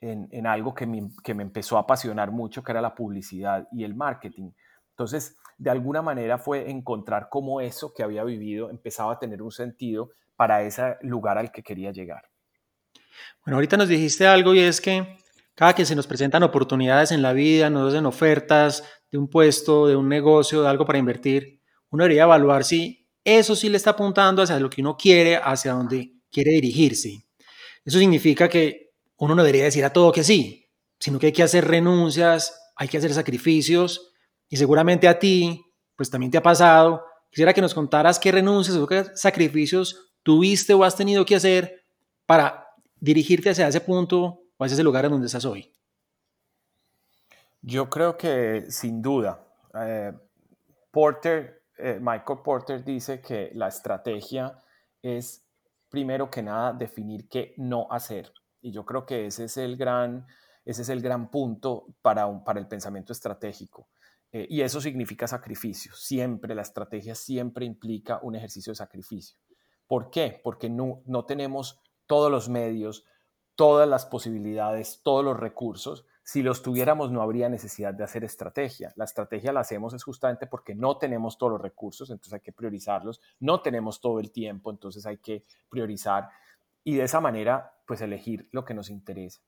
en, 0.00 0.46
algo 0.46 0.74
que 0.74 0.86
me, 0.86 1.08
que 1.22 1.32
me, 1.32 1.42
empezó 1.42 1.78
a 1.78 1.80
apasionar 1.80 2.30
mucho, 2.30 2.62
que 2.62 2.72
era 2.72 2.82
la 2.82 2.94
publicidad 2.94 3.66
y 3.72 3.84
el 3.84 3.94
marketing. 3.94 4.50
Entonces, 4.90 5.36
de 5.56 5.70
alguna 5.70 6.02
manera 6.02 6.36
fue 6.36 6.70
encontrar 6.70 7.28
cómo 7.30 7.62
eso 7.62 7.94
que 7.94 8.02
había 8.02 8.22
vivido 8.22 8.68
empezaba 8.68 9.14
a 9.14 9.18
tener 9.18 9.40
un 9.40 9.50
sentido 9.50 10.10
para 10.36 10.62
ese 10.62 10.96
lugar 11.00 11.38
al 11.38 11.50
que 11.50 11.62
quería 11.62 11.90
llegar. 11.90 12.22
Bueno, 13.44 13.56
ahorita 13.56 13.76
nos 13.76 13.88
dijiste 13.88 14.26
algo 14.26 14.54
y 14.54 14.60
es 14.60 14.80
que 14.80 15.16
cada 15.54 15.74
que 15.74 15.84
se 15.84 15.94
nos 15.94 16.06
presentan 16.06 16.42
oportunidades 16.42 17.12
en 17.12 17.22
la 17.22 17.32
vida, 17.32 17.70
nos 17.70 17.92
hacen 17.92 18.06
ofertas 18.06 18.84
de 19.10 19.18
un 19.18 19.28
puesto, 19.28 19.86
de 19.86 19.96
un 19.96 20.08
negocio, 20.08 20.62
de 20.62 20.68
algo 20.68 20.84
para 20.84 20.98
invertir, 20.98 21.60
uno 21.90 22.02
debería 22.02 22.24
evaluar 22.24 22.64
si 22.64 23.08
eso 23.22 23.54
sí 23.54 23.68
le 23.68 23.76
está 23.76 23.90
apuntando 23.90 24.42
hacia 24.42 24.58
lo 24.58 24.68
que 24.68 24.82
uno 24.82 24.96
quiere, 24.96 25.36
hacia 25.36 25.72
donde 25.72 26.12
quiere 26.30 26.50
dirigirse. 26.50 27.23
Eso 27.84 27.98
significa 27.98 28.48
que 28.48 28.92
uno 29.16 29.34
no 29.34 29.42
debería 29.42 29.64
decir 29.64 29.84
a 29.84 29.92
todo 29.92 30.12
que 30.12 30.24
sí, 30.24 30.70
sino 30.98 31.18
que 31.18 31.26
hay 31.26 31.32
que 31.32 31.42
hacer 31.42 31.66
renuncias, 31.66 32.58
hay 32.76 32.88
que 32.88 32.98
hacer 32.98 33.12
sacrificios 33.12 34.12
y 34.48 34.56
seguramente 34.56 35.08
a 35.08 35.18
ti, 35.18 35.64
pues 35.96 36.10
también 36.10 36.30
te 36.30 36.38
ha 36.38 36.42
pasado. 36.42 37.04
Quisiera 37.30 37.52
que 37.52 37.60
nos 37.60 37.74
contaras 37.74 38.18
qué 38.18 38.32
renuncias 38.32 38.76
o 38.76 38.86
qué 38.86 39.04
sacrificios 39.14 40.12
tuviste 40.22 40.72
o 40.74 40.84
has 40.84 40.96
tenido 40.96 41.24
que 41.24 41.36
hacer 41.36 41.84
para 42.26 42.66
dirigirte 43.00 43.50
hacia 43.50 43.68
ese 43.68 43.80
punto 43.80 44.40
o 44.56 44.64
hacia 44.64 44.74
ese 44.74 44.82
lugar 44.82 45.04
en 45.04 45.12
donde 45.12 45.26
estás 45.26 45.44
hoy. 45.44 45.70
Yo 47.60 47.88
creo 47.88 48.16
que 48.16 48.66
sin 48.68 49.00
duda, 49.00 49.44
eh, 49.74 50.12
Porter, 50.90 51.62
eh, 51.78 51.98
Michael 52.00 52.40
Porter 52.44 52.84
dice 52.84 53.20
que 53.20 53.50
la 53.54 53.68
estrategia 53.68 54.58
es 55.02 55.43
primero 55.94 56.28
que 56.28 56.42
nada, 56.42 56.72
definir 56.72 57.28
qué 57.28 57.54
no 57.56 57.86
hacer. 57.88 58.32
Y 58.60 58.72
yo 58.72 58.84
creo 58.84 59.06
que 59.06 59.26
ese 59.26 59.44
es 59.44 59.56
el 59.56 59.76
gran, 59.76 60.26
Ese 60.64 60.82
es 60.82 60.88
el 60.88 61.00
gran 61.00 61.30
punto 61.30 61.86
para, 62.02 62.26
para 62.42 62.58
el 62.58 62.66
pensamiento 62.66 63.12
estratégico. 63.12 63.90
Eh, 64.32 64.48
y 64.50 64.62
eso 64.62 64.80
significa 64.80 65.28
sacrificio. 65.28 65.92
Siempre, 65.94 66.56
la 66.56 66.62
estrategia 66.62 67.14
siempre 67.14 67.64
implica 67.64 68.18
un 68.22 68.34
ejercicio 68.34 68.72
de 68.72 68.74
sacrificio. 68.74 69.38
¿Por 69.86 70.10
qué? 70.10 70.40
Porque 70.42 70.68
no, 70.68 71.02
no 71.06 71.26
tenemos 71.26 71.78
todos 72.06 72.28
los 72.28 72.48
medios, 72.48 73.04
todas 73.54 73.88
las 73.88 74.04
posibilidades, 74.04 75.00
todos 75.04 75.24
los 75.24 75.38
recursos. 75.38 76.06
Si 76.26 76.42
los 76.42 76.62
tuviéramos, 76.62 77.12
no 77.12 77.20
habría 77.20 77.50
necesidad 77.50 77.92
de 77.92 78.02
hacer 78.02 78.24
estrategia. 78.24 78.94
La 78.96 79.04
estrategia 79.04 79.52
la 79.52 79.60
hacemos 79.60 79.92
es 79.92 80.02
justamente 80.02 80.46
porque 80.46 80.74
no 80.74 80.96
tenemos 80.96 81.36
todos 81.36 81.52
los 81.52 81.60
recursos, 81.60 82.08
entonces 82.08 82.32
hay 82.32 82.40
que 82.40 82.52
priorizarlos. 82.52 83.20
No 83.40 83.60
tenemos 83.60 84.00
todo 84.00 84.18
el 84.20 84.32
tiempo, 84.32 84.70
entonces 84.70 85.04
hay 85.04 85.18
que 85.18 85.44
priorizar. 85.68 86.30
Y 86.82 86.96
de 86.96 87.04
esa 87.04 87.20
manera, 87.20 87.74
pues 87.86 88.00
elegir 88.00 88.48
lo 88.52 88.64
que 88.64 88.72
nos 88.72 88.88
interesa. 88.88 89.42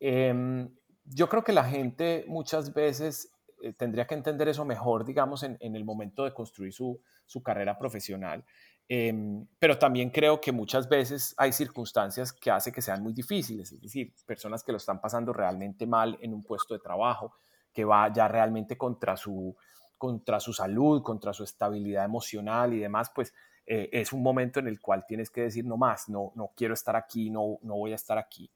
Em, 0.00 0.74
yo 1.04 1.28
creo 1.28 1.44
que 1.44 1.52
la 1.52 1.64
gente 1.64 2.24
muchas 2.26 2.72
veces 2.72 3.30
eh, 3.62 3.74
tendría 3.74 4.06
que 4.06 4.14
entender 4.14 4.48
eso 4.48 4.64
mejor, 4.64 5.04
digamos, 5.04 5.42
en, 5.42 5.58
el 5.60 5.84
momento 5.84 6.24
de 6.24 6.32
construir 6.32 6.72
su, 6.72 7.00
carrera 7.42 7.78
profesional. 7.78 8.44
Em, 8.88 9.46
pero 9.58 9.78
también 9.78 10.10
creo 10.10 10.40
que 10.40 10.52
muchas 10.52 10.88
veces 10.88 11.34
hay 11.38 11.52
circunstancias 11.52 12.32
que 12.32 12.50
hacen 12.50 12.72
que 12.72 12.82
sean 12.82 13.02
muy 13.02 13.14
difíciles, 13.14 13.72
es 13.72 13.80
decir, 13.80 14.12
personas 14.26 14.62
que 14.62 14.72
lo 14.72 14.78
están 14.78 15.00
pasando 15.00 15.32
realmente 15.32 15.86
mal 15.86 16.18
en 16.20 16.34
un 16.34 16.42
puesto 16.42 16.74
de 16.74 16.80
trabajo, 16.80 17.34
que 17.72 17.84
va 17.84 18.12
ya 18.12 18.28
realmente 18.28 18.76
contra 18.76 19.16
su, 19.16 19.56
contra 19.96 20.38
su 20.38 20.52
salud, 20.52 21.02
contra 21.02 21.32
su 21.32 21.44
estabilidad 21.44 22.04
emocional 22.04 22.74
y 22.74 22.78
demás, 22.78 23.10
pues 23.14 23.32
eh, 23.66 23.88
es 23.92 24.12
un 24.12 24.22
momento 24.22 24.60
en 24.60 24.68
el 24.68 24.80
cual 24.80 25.06
tienes 25.06 25.30
que 25.30 25.42
decir 25.42 25.64
no 25.64 25.78
más, 25.78 26.08
no, 26.10 26.32
no 26.34 26.52
quiero 26.54 26.74
estar 26.74 26.94
aquí, 26.94 27.30
no, 27.30 27.58
no 27.62 27.76
voy 27.76 27.92
a 27.92 27.96
estar 27.96 28.18
aquí. 28.18 28.50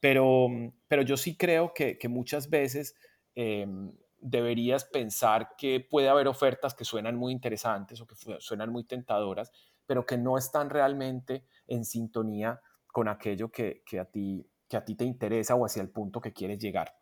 Pero, 0.00 0.48
pero 0.86 1.02
yo 1.02 1.16
sí 1.16 1.36
creo 1.36 1.72
que, 1.72 1.98
muchas 2.08 2.50
veces 2.50 2.96
em, 3.34 3.92
deberías 4.20 4.84
pensar 4.84 5.54
que 5.56 5.80
puede 5.80 6.08
haber 6.08 6.28
ofertas 6.28 6.74
que 6.74 6.84
suenan 6.84 7.16
muy 7.16 7.32
interesantes 7.32 8.00
o 8.00 8.06
que 8.06 8.14
suenan 8.40 8.70
muy 8.70 8.84
tentadoras, 8.84 9.52
pero 9.86 10.04
que 10.04 10.18
no 10.18 10.36
están 10.36 10.70
realmente 10.70 11.44
en 11.66 11.84
sintonía 11.84 12.60
con 12.86 13.08
aquello 13.08 13.50
que, 13.50 13.82
a 14.00 14.04
ti, 14.04 14.46
que 14.68 14.76
a 14.76 14.84
ti 14.84 14.94
te 14.94 15.04
interesa 15.04 15.54
o 15.54 15.64
hacia 15.64 15.82
el 15.82 15.90
punto 15.90 16.20
que 16.20 16.32
quieres 16.32 16.58
llegar. 16.58 16.94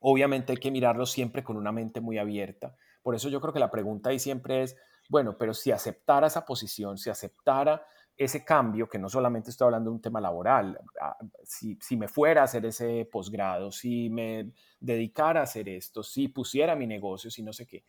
Obviamente 0.00 0.52
hay 0.52 0.58
que 0.58 0.70
mirarlo 0.70 1.06
siempre 1.06 1.44
con 1.44 1.56
una 1.56 1.72
mente 1.72 2.00
muy 2.00 2.18
abierta. 2.18 2.76
Por 3.02 3.14
eso 3.14 3.28
yo 3.28 3.40
creo 3.40 3.52
que 3.52 3.60
la 3.60 3.70
pregunta 3.70 4.10
ahí 4.10 4.18
siempre 4.18 4.62
es, 4.62 4.76
bueno, 5.08 5.36
pero 5.38 5.54
si 5.54 5.70
aceptara 5.70 6.26
esa 6.26 6.44
posición, 6.44 6.98
si 6.98 7.10
aceptara 7.10 7.84
ese 8.16 8.44
cambio, 8.44 8.88
que 8.88 8.98
no 8.98 9.08
solamente 9.08 9.50
estoy 9.50 9.66
hablando 9.66 9.90
de 9.90 9.96
un 9.96 10.02
tema 10.02 10.20
laboral, 10.20 10.78
ah, 11.00 11.16
si, 11.44 11.78
si 11.80 11.96
me 11.96 12.08
fuera 12.08 12.42
a 12.42 12.44
hacer 12.44 12.64
ese 12.66 13.08
posgrado, 13.10 13.70
si 13.70 14.10
me 14.10 14.52
dedicara 14.78 15.40
a 15.40 15.44
hacer 15.44 15.68
esto, 15.68 16.02
si 16.02 16.28
pusiera 16.28 16.76
mi 16.76 16.86
negocio, 16.86 17.30
si 17.30 17.42
no 17.42 17.52
sé 17.52 17.66
qué, 17.66 17.84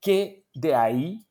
¿qué 0.00 0.46
de 0.54 0.74
ahí 0.74 1.26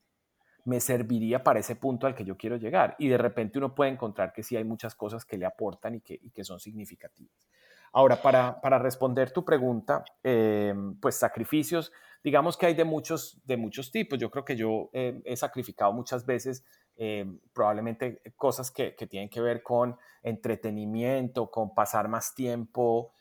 me 0.64 0.80
serviría 0.80 1.42
para 1.42 1.60
ese 1.60 1.76
punto 1.76 2.06
al 2.06 2.14
que 2.14 2.24
yo 2.24 2.36
quiero 2.36 2.56
llegar? 2.56 2.96
Y 2.98 3.08
de 3.08 3.18
repente 3.18 3.58
uno 3.58 3.74
puede 3.74 3.90
encontrar 3.90 4.32
que 4.32 4.42
sí 4.42 4.56
hay 4.56 4.64
muchas 4.64 4.94
cosas 4.94 5.24
que 5.24 5.38
le 5.38 5.46
aportan 5.46 5.96
y 5.96 6.00
que, 6.00 6.18
y 6.20 6.30
que 6.30 6.44
son 6.44 6.60
significativas. 6.60 7.48
Ahora, 7.92 8.20
para, 8.20 8.60
para 8.60 8.78
responder 8.78 9.30
tu 9.30 9.44
pregunta, 9.44 10.04
eh, 10.24 10.74
pues 11.00 11.14
sacrificios, 11.14 11.92
digamos 12.24 12.56
que 12.56 12.66
hay 12.66 12.74
de 12.74 12.84
muchos, 12.84 13.40
de 13.44 13.56
muchos 13.56 13.92
tipos. 13.92 14.18
Yo 14.18 14.30
creo 14.30 14.44
que 14.44 14.56
yo 14.56 14.90
eh, 14.92 15.22
he 15.24 15.36
sacrificado 15.36 15.92
muchas 15.92 16.26
veces 16.26 16.64
eh, 16.96 17.26
probablemente 17.52 18.22
cosas 18.36 18.70
que, 18.70 18.94
que, 18.94 19.06
tienen 19.06 19.28
que 19.28 19.40
ver 19.40 19.62
con 19.62 19.96
entretenimiento, 20.22 21.50
con 21.50 21.74
pasar 21.74 22.08
más 22.08 22.34
tiempo 22.34 23.12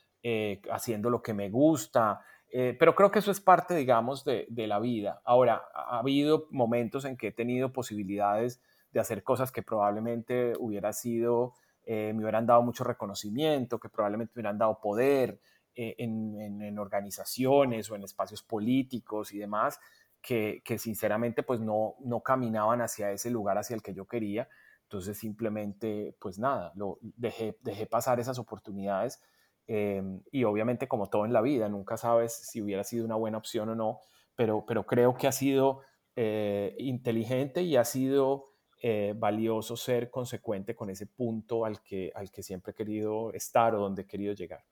haciendo 0.71 1.09
lo 1.09 1.21
que 1.21 1.33
me 1.33 1.49
gusta. 1.49 2.21
pero 2.49 2.95
creo 2.95 3.11
que 3.11 3.19
eso 3.19 3.29
es 3.29 3.41
parte, 3.41 3.75
digamos, 3.75 4.23
de, 4.23 4.45
de 4.49 4.67
la 4.67 4.79
vida. 4.79 5.21
Ahora, 5.25 5.63
ha 5.73 5.99
habido 5.99 6.47
momentos 6.49 7.03
en 7.03 7.17
que 7.17 7.27
he 7.27 7.31
tenido 7.33 7.73
posibilidades 7.73 8.61
de 8.93 9.01
hacer 9.01 9.21
cosas 9.21 9.51
que 9.51 9.63
probablemente 9.63 10.53
hubiera 10.57 10.93
sido 10.93 11.55
eh, 11.85 12.13
me 12.13 12.23
hubieran 12.23 12.45
dado 12.45 12.61
mucho 12.61 12.83
reconocimiento, 12.83 13.79
que 13.79 13.89
probablemente 13.89 14.31
me 14.35 14.41
hubieran 14.41 14.57
dado 14.57 14.79
poder 14.79 15.39
eh, 15.75 15.95
en, 15.97 16.79
organizaciones 16.79 17.89
o 17.91 17.95
en 17.95 18.03
espacios 18.03 18.41
políticos 18.41 19.33
y 19.33 19.37
demás, 19.37 19.79
que, 20.23 20.63
sinceramente 20.79 21.43
pues 21.43 21.59
no, 21.59 21.95
no 21.99 22.21
caminaban 22.21 22.81
hacia 22.81 23.11
ese 23.11 23.29
lugar 23.29 23.57
hacia 23.57 23.75
el 23.75 23.83
que 23.83 23.93
yo 23.93 24.05
quería. 24.05 24.47
Entonces 24.83 25.17
simplemente 25.17 26.15
pues 26.19 26.39
nada, 26.39 26.71
lo, 26.75 26.97
dejé, 27.01 27.57
dejé 27.61 27.85
pasar 27.85 28.19
esas 28.19 28.39
oportunidades 28.39 29.21
em, 29.67 30.21
y 30.31 30.45
obviamente 30.45 30.87
como 30.87 31.09
todo 31.09 31.25
en 31.25 31.33
la 31.33 31.41
vida, 31.41 31.67
nunca 31.67 31.97
sabes 31.97 32.33
si 32.33 32.61
hubiera 32.61 32.83
sido 32.83 33.05
una 33.05 33.15
buena 33.15 33.37
opción 33.37 33.69
o 33.69 33.75
no, 33.75 33.99
pero, 34.35 34.65
pero 34.65 34.85
creo 34.85 35.15
que 35.15 35.27
ha 35.27 35.31
sido 35.31 35.81
eh, 36.15 36.75
inteligente 36.79 37.61
y 37.63 37.75
ha 37.75 37.85
sido 37.85 38.53
eh, 38.81 39.13
valioso 39.15 39.75
ser 39.75 40.09
consecuente 40.09 40.75
con 40.75 40.89
ese 40.89 41.07
punto 41.07 41.65
al 41.65 41.81
que, 41.81 42.11
al 42.15 42.31
que 42.31 42.43
siempre 42.43 42.71
he 42.71 42.75
querido 42.75 43.33
estar 43.33 43.75
o 43.75 43.79
donde 43.79 44.03
he 44.03 44.07
querido 44.07 44.33
llegar. 44.33 44.63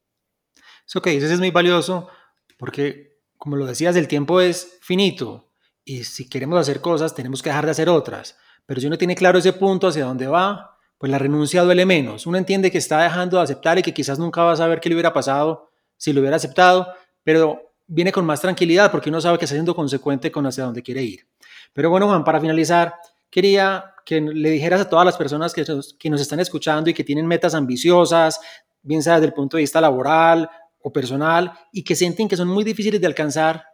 Eso 0.85 1.01
que 1.01 1.11
dices 1.11 1.31
es 1.31 1.39
muy 1.39 1.51
valioso 1.51 2.09
porque, 2.57 3.10
como 3.41 3.55
lo 3.55 3.65
decías, 3.65 3.95
el 3.95 4.07
tiempo 4.07 4.39
es 4.39 4.77
finito 4.81 5.49
y 5.83 6.03
si 6.03 6.29
queremos 6.29 6.59
hacer 6.59 6.79
cosas 6.79 7.15
tenemos 7.15 7.41
que 7.41 7.49
dejar 7.49 7.65
de 7.65 7.71
hacer 7.71 7.89
otras. 7.89 8.37
Pero 8.67 8.79
si 8.79 8.85
uno 8.85 8.99
tiene 8.99 9.15
claro 9.15 9.39
ese 9.39 9.51
punto 9.51 9.87
hacia 9.87 10.05
dónde 10.05 10.27
va, 10.27 10.77
pues 10.99 11.11
la 11.11 11.17
renuncia 11.17 11.63
duele 11.63 11.87
menos. 11.87 12.27
Uno 12.27 12.37
entiende 12.37 12.69
que 12.69 12.77
está 12.77 13.01
dejando 13.01 13.37
de 13.37 13.43
aceptar 13.43 13.79
y 13.79 13.81
que 13.81 13.95
quizás 13.95 14.19
nunca 14.19 14.43
va 14.43 14.51
a 14.51 14.57
saber 14.57 14.79
qué 14.79 14.89
le 14.89 14.93
hubiera 14.93 15.11
pasado 15.11 15.71
si 15.97 16.13
lo 16.13 16.19
hubiera 16.21 16.35
aceptado, 16.35 16.93
pero 17.23 17.73
viene 17.87 18.11
con 18.11 18.27
más 18.27 18.41
tranquilidad 18.41 18.91
porque 18.91 19.09
uno 19.09 19.19
sabe 19.19 19.39
que 19.39 19.45
está 19.45 19.55
siendo 19.55 19.73
consecuente 19.73 20.31
con 20.31 20.45
hacia 20.45 20.65
dónde 20.65 20.83
quiere 20.83 21.01
ir. 21.01 21.25
Pero 21.73 21.89
bueno, 21.89 22.05
Juan, 22.05 22.23
para 22.23 22.39
finalizar, 22.39 22.93
quería 23.31 23.95
que 24.05 24.21
le 24.21 24.51
dijeras 24.51 24.81
a 24.81 24.87
todas 24.87 25.03
las 25.05 25.17
personas 25.17 25.51
que, 25.51 25.65
que 25.97 26.09
nos 26.11 26.21
están 26.21 26.39
escuchando 26.39 26.91
y 26.91 26.93
que 26.93 27.03
tienen 27.03 27.25
metas 27.25 27.55
ambiciosas, 27.55 28.39
bien 28.83 29.01
sea 29.01 29.15
desde 29.15 29.25
el 29.25 29.33
punto 29.33 29.57
de 29.57 29.63
vista 29.63 29.81
laboral 29.81 30.47
o 30.83 30.91
personal, 30.91 31.53
y 31.71 31.83
que 31.83 31.95
sienten 31.95 32.27
que 32.27 32.37
son 32.37 32.47
muy 32.47 32.63
difíciles 32.63 32.99
de 32.99 33.07
alcanzar 33.07 33.65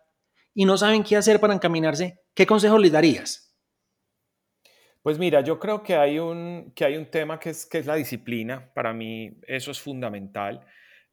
y 0.54 0.66
no 0.66 0.78
saben 0.78 1.04
qué 1.04 1.16
hacer 1.16 1.40
para 1.40 1.54
encaminarse, 1.54 2.20
¿qué 2.34 2.46
consejo 2.46 2.78
les 2.78 2.92
darías? 2.92 3.48
Pues 5.08 5.18
mira, 5.20 5.40
yo 5.42 5.58
creo 5.58 5.84
que 5.84 5.96
hay 5.96 6.20
un, 6.20 6.74
que 6.76 6.84
hay 6.84 6.98
un 6.98 7.06
tema 7.06 7.40
que 7.40 7.52
es, 7.52 7.66
que 7.66 7.78
es 7.78 7.86
la 7.86 7.96
disciplina. 7.96 8.74
Para 8.74 8.92
mí 8.92 9.40
eso 9.48 9.72
es 9.72 9.80
fundamental. 9.80 10.66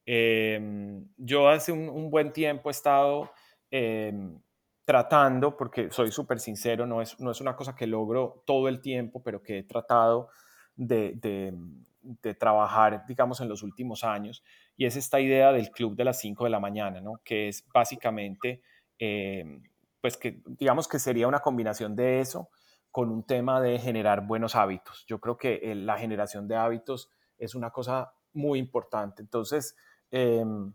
Em, 0.04 1.06
yo 1.16 1.48
hace 1.48 1.70
un, 1.70 2.10
buen 2.10 2.32
tiempo 2.32 2.68
he 2.68 2.72
estado 2.72 3.30
em, 3.70 4.36
tratando, 4.84 5.56
porque 5.56 5.90
soy 5.90 6.10
súper 6.10 6.40
sincero, 6.40 6.86
no 6.86 7.00
es, 7.00 7.18
no 7.20 7.30
es 7.30 7.40
una 7.40 7.54
cosa 7.54 7.74
que 7.74 7.86
logro 7.86 8.42
todo 8.44 8.68
el 8.68 8.80
tiempo, 8.80 9.22
pero 9.22 9.42
que 9.42 9.58
he 9.58 9.62
tratado 9.62 10.28
de, 10.74 11.12
de, 11.14 12.34
trabajar, 12.34 13.04
digamos, 13.06 13.40
en 13.40 13.48
los 13.48 13.62
últimos 13.62 14.04
años, 14.04 14.42
y 14.76 14.86
es 14.86 14.96
esta 14.96 15.20
idea 15.20 15.52
del 15.52 15.70
club 15.70 15.96
de 15.96 16.04
las 16.04 16.18
5 16.20 16.44
de 16.44 16.50
la 16.50 16.60
mañana, 16.60 17.00
¿no? 17.00 17.20
que 17.24 17.48
es 17.48 17.64
básicamente, 17.72 18.62
eh, 18.98 19.60
pues 20.00 20.16
que 20.16 20.42
digamos 20.46 20.88
que 20.88 20.98
sería 20.98 21.28
una 21.28 21.40
combinación 21.40 21.96
de 21.96 22.20
eso 22.20 22.50
con 22.90 23.10
un 23.10 23.26
tema 23.26 23.60
de 23.60 23.78
generar 23.78 24.26
buenos 24.26 24.54
hábitos. 24.54 25.04
Yo 25.06 25.18
creo 25.20 25.36
que 25.36 25.74
la 25.74 25.98
generación 25.98 26.46
de 26.46 26.56
hábitos 26.56 27.10
es 27.38 27.54
una 27.54 27.70
cosa 27.70 28.12
muy 28.32 28.58
importante, 28.58 29.22
entonces, 29.22 29.76
em, 30.10 30.74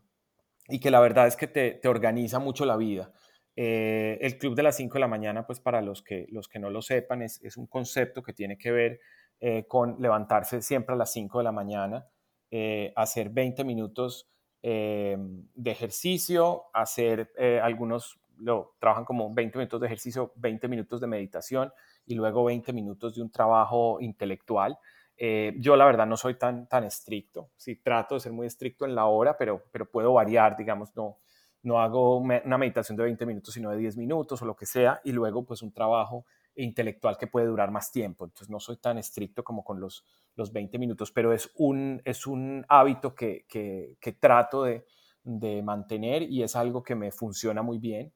y 0.67 0.79
que 0.79 0.91
la 0.91 0.99
verdad 0.99 1.27
es 1.27 1.35
que 1.35 1.47
te, 1.47 1.71
te 1.73 1.87
organiza 1.87 2.39
mucho 2.39 2.65
la 2.65 2.77
vida. 2.77 3.11
Eh, 3.61 4.17
el 4.21 4.37
club 4.37 4.55
de 4.55 4.63
las 4.63 4.77
5 4.77 4.93
de 4.93 4.99
la 5.01 5.09
mañana, 5.09 5.45
pues 5.45 5.59
para 5.59 5.81
los 5.81 6.01
que, 6.01 6.27
los 6.29 6.47
que 6.47 6.59
no 6.59 6.69
lo 6.69 6.81
sepan, 6.81 7.21
es, 7.21 7.57
un 7.57 7.67
concepto 7.67 8.23
que 8.23 8.31
tiene 8.31 8.57
que 8.57 8.71
ver 8.71 9.01
eh, 9.41 9.65
con 9.67 9.97
levantarse 9.99 10.61
siempre 10.61 10.95
a 10.95 10.97
las 10.97 11.11
5 11.11 11.39
de 11.39 11.43
la 11.43 11.51
mañana, 11.51 12.07
eh, 12.51 12.93
hacer 12.95 13.29
20 13.29 13.63
minutos 13.63 14.27
de 14.61 15.71
ejercicio, 15.71 16.65
hacer 16.73 17.31
algunos, 17.63 18.19
lo 18.39 18.75
trabajan 18.77 19.05
como 19.05 19.33
20 19.33 19.57
minutos 19.57 19.79
de 19.79 19.87
ejercicio, 19.87 20.33
20 20.35 20.67
minutos 20.67 20.99
de 20.99 21.07
meditación 21.07 21.71
y 22.05 22.15
luego 22.15 22.43
20 22.43 22.73
minutos 22.73 23.15
de 23.15 23.21
un 23.21 23.31
trabajo 23.31 24.01
intelectual. 24.01 24.77
yo 25.17 25.77
la 25.77 25.85
verdad 25.85 26.05
no 26.05 26.17
soy 26.17 26.33
tan, 26.33 26.67
tan 26.67 26.83
estricto, 26.83 27.51
sí 27.55 27.77
trato 27.77 28.15
de 28.15 28.19
ser 28.19 28.33
muy 28.33 28.47
estricto 28.47 28.83
en 28.83 28.95
la 28.95 29.05
hora, 29.05 29.37
pero, 29.37 29.63
pero 29.71 29.89
puedo 29.89 30.11
variar, 30.11 30.57
digamos, 30.57 30.93
no, 30.93 31.19
no 31.63 31.79
hago 31.81 32.17
una 32.17 32.57
meditación 32.57 32.97
de 32.97 33.03
20 33.03 33.25
minutos, 33.25 33.53
sino 33.53 33.69
de 33.71 33.77
10 33.77 33.97
minutos 33.97 34.41
o 34.41 34.45
lo 34.45 34.55
que 34.55 34.65
sea, 34.65 35.01
y 35.03 35.11
luego 35.11 35.45
pues 35.45 35.61
un 35.61 35.71
trabajo 35.71 36.25
intelectual 36.63 37.17
que 37.17 37.27
puede 37.27 37.47
durar 37.47 37.71
más 37.71 37.91
tiempo. 37.91 38.25
Entonces 38.25 38.49
no 38.49 38.59
soy 38.59 38.77
tan 38.77 38.97
estricto 38.97 39.43
como 39.43 39.63
con 39.63 39.79
los, 39.79 40.05
los 40.35 40.51
20 40.51 40.77
minutos, 40.77 41.11
pero 41.11 41.33
es 41.33 41.51
un, 41.55 42.01
es 42.05 42.27
un 42.27 42.65
hábito 42.69 43.15
que, 43.15 43.45
trato 44.19 44.63
de, 44.63 44.85
mantener 45.63 46.23
y 46.23 46.43
es 46.43 46.55
algo 46.55 46.81
que 46.81 46.95
me 46.95 47.11
funciona 47.11 47.61
muy 47.61 47.77
bien. 47.77 48.13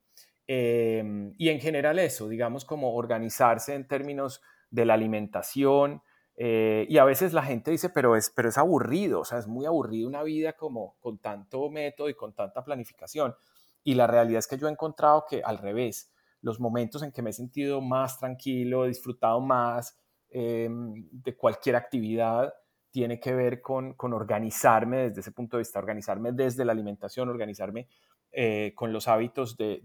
Em, 0.47 1.33
y 1.37 1.49
en 1.49 1.59
general 1.59 1.99
eso, 1.99 2.27
digamos 2.27 2.65
como 2.65 2.95
organizarse 2.95 3.75
en 3.75 3.87
términos 3.87 4.41
de 4.69 4.85
la 4.85 4.93
alimentación, 4.95 6.01
Eh, 6.35 6.87
y 6.89 6.97
a 6.97 7.03
veces 7.03 7.31
la 7.33 7.43
gente 7.43 7.69
dice, 7.71 7.89
pero 7.89 8.15
es, 8.15 8.31
pero 8.35 8.49
es 8.49 8.57
aburrido, 8.57 9.19
o 9.19 9.25
sea, 9.25 9.37
es 9.37 9.47
muy 9.47 9.65
aburrido 9.67 10.07
una 10.07 10.23
vida 10.23 10.53
como 10.53 10.95
con 10.99 11.19
tanto 11.19 11.69
método 11.69 12.09
y 12.09 12.15
con 12.15 12.33
tanta 12.33 12.63
planificación. 12.63 13.35
Y 13.83 13.95
la 13.95 14.07
realidad 14.07 14.39
es 14.39 14.47
que 14.47 14.57
yo 14.57 14.67
he 14.67 14.71
encontrado 14.71 15.25
que 15.29 15.43
al 15.43 15.57
revés, 15.57 16.12
los 16.43 16.59
momentos 16.59 17.01
en 17.01 17.11
que 17.11 17.23
me 17.23 17.31
he 17.31 17.33
sentido 17.33 17.81
más 17.81 18.19
tranquilo, 18.19 18.85
he 18.85 18.89
disfrutado 18.89 19.41
más 19.41 19.97
em, 20.29 21.09
de 21.11 21.35
cualquier 21.35 21.75
actividad, 21.75 22.53
tiene 22.91 23.19
que 23.19 23.33
ver 23.33 23.61
con, 23.61 23.93
con, 23.95 24.13
organizarme 24.13 25.09
desde 25.09 25.21
ese 25.21 25.31
punto 25.31 25.57
de 25.57 25.61
vista, 25.61 25.79
organizarme 25.79 26.31
desde 26.31 26.63
la 26.63 26.73
alimentación, 26.73 27.29
organizarme 27.29 27.87
eh, 28.31 28.73
con 28.75 28.93
los 28.93 29.07
hábitos 29.07 29.57
de, 29.57 29.81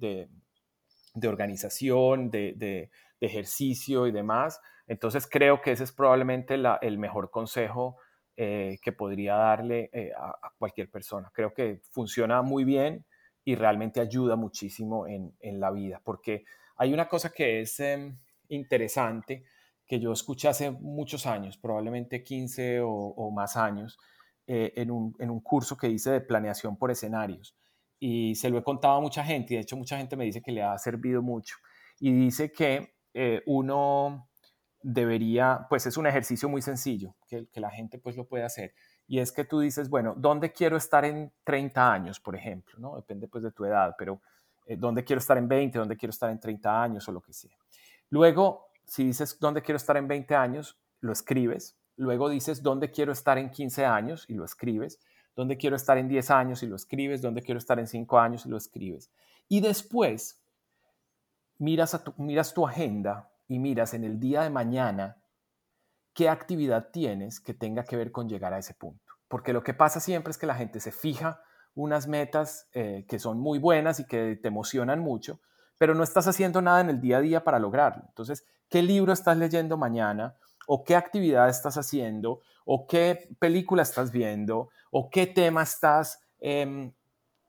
de, 1.14 1.28
organización, 1.28 2.30
de, 2.30 2.52
de, 2.56 2.90
ejercicio 3.20 4.06
y 4.06 4.12
demás. 4.12 4.60
Entonces 4.86 5.26
creo 5.26 5.62
que 5.62 5.72
ese 5.72 5.84
es 5.84 5.92
probablemente 5.92 6.56
el 6.82 6.98
mejor 6.98 7.30
consejo 7.30 7.96
eh, 8.36 8.78
que 8.82 8.92
podría 8.92 9.34
darle 9.34 9.90
eh, 9.92 10.12
a, 10.16 10.52
cualquier 10.58 10.88
persona. 10.90 11.30
Creo 11.34 11.52
que 11.52 11.80
funciona 11.90 12.40
muy 12.42 12.62
bien 12.64 13.04
y 13.48 13.54
realmente 13.54 13.98
ayuda 13.98 14.36
muchísimo 14.36 15.06
en, 15.06 15.34
en 15.40 15.58
la 15.58 15.70
vida, 15.70 16.02
porque 16.04 16.44
hay 16.76 16.92
una 16.92 17.08
cosa 17.08 17.30
que 17.30 17.62
es 17.62 17.80
eh, 17.80 18.14
interesante 18.50 19.42
que 19.86 19.98
yo 19.98 20.12
escuché 20.12 20.48
hace 20.48 20.70
muchos 20.70 21.24
años, 21.24 21.56
probablemente 21.56 22.22
15 22.22 22.82
o, 22.82 22.90
o 22.90 23.30
más 23.30 23.56
años, 23.56 23.98
eh, 24.46 24.74
en, 24.76 24.90
un, 24.90 25.16
en, 25.18 25.30
un, 25.30 25.40
curso 25.40 25.78
que 25.78 25.88
hice 25.88 26.10
de 26.10 26.20
planeación 26.20 26.76
por 26.76 26.90
escenarios. 26.90 27.56
Y 27.98 28.34
se 28.34 28.50
lo 28.50 28.58
he 28.58 28.62
contado 28.62 28.98
a 28.98 29.00
mucha 29.00 29.24
gente, 29.24 29.54
y 29.54 29.56
de 29.56 29.62
hecho 29.62 29.78
mucha 29.78 29.96
gente 29.96 30.14
me 30.14 30.26
dice 30.26 30.42
que 30.42 30.52
le 30.52 30.62
ha 30.62 30.76
servido 30.76 31.22
mucho. 31.22 31.56
Y 32.00 32.12
dice 32.12 32.52
que 32.52 32.96
eh, 33.14 33.40
uno 33.46 34.28
debería, 34.82 35.66
pues 35.70 35.86
es 35.86 35.96
un 35.96 36.06
ejercicio 36.06 36.50
muy 36.50 36.60
sencillo, 36.60 37.16
que, 37.26 37.48
que 37.48 37.60
la 37.60 37.70
gente 37.70 37.98
pues 37.98 38.14
lo 38.14 38.28
puede 38.28 38.44
hacer 38.44 38.74
y 39.08 39.20
es 39.20 39.32
que 39.32 39.44
tú 39.44 39.60
dices, 39.60 39.88
bueno, 39.88 40.14
¿dónde 40.16 40.52
quiero 40.52 40.76
estar 40.76 41.02
en 41.06 41.32
30 41.42 41.92
años, 41.92 42.20
por 42.20 42.36
ejemplo? 42.36 42.78
¿no? 42.78 42.94
Depende 42.94 43.26
pues 43.26 43.42
de 43.42 43.50
tu 43.50 43.64
edad, 43.64 43.96
pero 43.98 44.20
eh, 44.66 44.76
¿dónde 44.76 45.02
quiero 45.02 45.18
estar 45.18 45.38
en 45.38 45.48
20? 45.48 45.78
¿Dónde 45.78 45.96
quiero 45.96 46.10
estar 46.10 46.30
en 46.30 46.38
30 46.38 46.82
años 46.82 47.08
o 47.08 47.12
lo 47.12 47.22
que 47.22 47.32
sea? 47.32 47.56
Luego, 48.10 48.68
si 48.84 49.04
dices, 49.04 49.38
¿dónde 49.40 49.62
quiero 49.62 49.78
estar 49.78 49.96
en 49.96 50.08
20 50.08 50.34
años? 50.34 50.78
Lo 51.00 51.12
escribes. 51.12 51.74
Luego 51.96 52.28
dices, 52.28 52.62
¿dónde 52.62 52.90
quiero 52.90 53.12
estar 53.12 53.38
en 53.38 53.50
15 53.50 53.86
años? 53.86 54.26
Y 54.28 54.34
lo 54.34 54.44
escribes. 54.44 55.00
¿Dónde 55.34 55.56
quiero 55.56 55.76
estar 55.76 55.96
en 55.96 56.08
10 56.08 56.30
años? 56.30 56.62
Y 56.62 56.66
lo 56.66 56.76
escribes. 56.76 57.22
¿Dónde 57.22 57.40
quiero 57.40 57.58
estar 57.58 57.78
en 57.78 57.86
5 57.86 58.18
años? 58.18 58.44
Y 58.44 58.50
lo 58.50 58.58
escribes. 58.58 59.10
Y 59.48 59.60
después, 59.60 60.42
miras, 61.58 61.98
miras 62.18 62.52
tu 62.52 62.66
agenda 62.66 63.30
y 63.48 63.58
miras 63.58 63.94
en 63.94 64.04
el 64.04 64.20
día 64.20 64.42
de 64.42 64.50
mañana 64.50 65.16
qué 66.18 66.28
actividad 66.28 66.88
tienes 66.90 67.38
que 67.38 67.54
tenga 67.54 67.84
que 67.84 67.96
ver 67.96 68.10
con 68.10 68.28
llegar 68.28 68.52
a 68.52 68.58
ese 68.58 68.74
punto. 68.74 69.14
Porque 69.28 69.52
lo 69.52 69.62
que 69.62 69.72
pasa 69.72 70.00
siempre 70.00 70.32
es 70.32 70.36
que 70.36 70.48
la 70.48 70.56
gente 70.56 70.80
se 70.80 70.90
fija 70.90 71.40
unas 71.76 72.08
metas 72.08 72.66
eh, 72.72 73.06
que 73.08 73.20
son 73.20 73.38
muy 73.38 73.60
buenas 73.60 74.00
y 74.00 74.04
que 74.04 74.34
te 74.34 74.48
emocionan 74.48 74.98
mucho, 74.98 75.38
pero 75.78 75.94
no 75.94 76.02
estás 76.02 76.26
haciendo 76.26 76.60
nada 76.60 76.80
en 76.80 76.90
el 76.90 77.00
día 77.00 77.18
a 77.18 77.20
día 77.20 77.44
para 77.44 77.60
lograrlo. 77.60 78.02
Entonces, 78.08 78.44
¿qué 78.68 78.82
libro 78.82 79.12
estás 79.12 79.36
leyendo 79.36 79.76
mañana? 79.76 80.34
¿O 80.66 80.82
qué 80.82 80.96
actividad 80.96 81.48
estás 81.48 81.78
haciendo? 81.78 82.40
¿O 82.64 82.88
qué 82.88 83.28
película 83.38 83.82
estás 83.82 84.10
viendo? 84.10 84.70
¿O 84.90 85.10
qué 85.10 85.28
tema 85.28 85.62
estás 85.62 86.20
eh, 86.40 86.90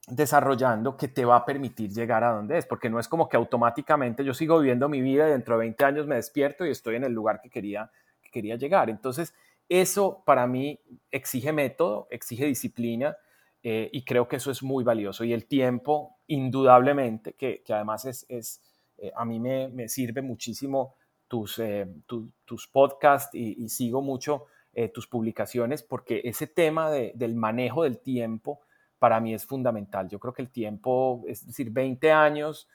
desarrollando 0.09 0.95
que 0.95 1.07
te 1.07 1.25
va 1.25 1.37
a 1.37 1.45
permitir 1.45 1.89
llegar 1.89 2.23
a 2.23 2.33
donde 2.33 2.59
es? 2.59 2.67
Porque 2.67 2.91
no 2.91 2.99
es 2.99 3.07
como 3.07 3.29
que 3.29 3.35
automáticamente 3.35 4.23
yo 4.23 4.35
sigo 4.35 4.59
viviendo 4.59 4.87
mi 4.89 5.01
vida 5.01 5.27
y 5.27 5.31
dentro 5.31 5.55
de 5.55 5.61
20 5.61 5.85
años 5.85 6.05
me 6.05 6.17
despierto 6.17 6.67
y 6.67 6.69
estoy 6.69 6.97
en 6.97 7.05
el 7.05 7.13
lugar 7.13 7.41
que 7.41 7.49
quería 7.49 7.89
quería 8.29 8.55
llegar. 8.55 8.89
Entonces, 8.89 9.33
eso 9.69 10.23
para 10.25 10.47
mí 10.47 10.79
exige 11.11 11.53
método, 11.53 12.07
exige 12.09 12.45
disciplina 12.45 13.15
eh, 13.61 13.89
y 13.91 14.03
creo 14.03 14.27
que 14.27 14.37
eso 14.37 14.51
es 14.51 14.63
muy 14.63 14.83
valioso. 14.83 15.23
Y 15.23 15.33
el 15.33 15.45
tiempo, 15.45 16.17
indudablemente, 16.27 17.33
que, 17.33 17.61
que 17.63 17.73
además 17.73 18.05
es, 18.05 18.25
es 18.29 18.61
eh, 18.97 19.11
a 19.15 19.25
mí 19.25 19.39
me, 19.39 19.67
me, 19.67 19.87
sirve 19.87 20.21
muchísimo 20.21 20.95
tus, 21.27 21.59
eh, 21.59 21.87
tu, 22.07 22.31
tus 22.45 22.67
podcasts 22.67 23.35
y, 23.35 23.63
y, 23.63 23.69
sigo 23.69 24.01
mucho 24.01 24.45
tus 24.93 25.07
publicaciones 25.07 25.83
porque 25.83 26.21
ese 26.23 26.47
tema 26.47 26.89
de, 26.89 27.11
del 27.13 27.35
manejo 27.35 27.83
del 27.83 27.99
tiempo 27.99 28.61
para 28.97 29.19
mí 29.19 29.33
es 29.33 29.45
fundamental. 29.45 30.07
Yo 30.07 30.19
creo 30.19 30.31
que 30.31 30.41
el 30.41 30.51
tiempo, 30.51 31.21
es 31.27 31.45
decir, 31.45 31.69
20 31.69 32.13
años, 32.13 32.69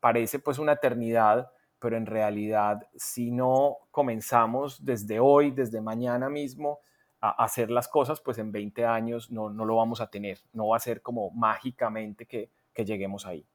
parece 0.00 0.40
pues 0.40 0.58
una 0.58 0.72
eternidad, 0.72 1.52
pero 1.78 1.96
en 1.96 2.06
realidad 2.06 2.88
si 2.96 3.30
no 3.30 3.78
comenzamos 3.90 4.84
desde 4.84 5.20
hoy, 5.20 5.50
desde 5.50 5.80
mañana 5.80 6.28
mismo, 6.28 6.80
a 7.20 7.44
hacer 7.44 7.70
las 7.70 7.88
cosas, 7.88 8.20
pues 8.20 8.36
en 8.38 8.52
20 8.52 8.84
años 8.84 9.30
no, 9.30 9.48
no 9.48 9.64
lo 9.64 9.76
vamos 9.76 10.00
a 10.00 10.10
tener, 10.10 10.40
no 10.52 10.68
va 10.68 10.76
a 10.76 10.80
ser 10.80 11.00
como 11.00 11.30
mágicamente 11.30 12.26
que, 12.26 12.50
que 12.74 12.84
lleguemos 12.84 13.24
ahí. 13.24 13.46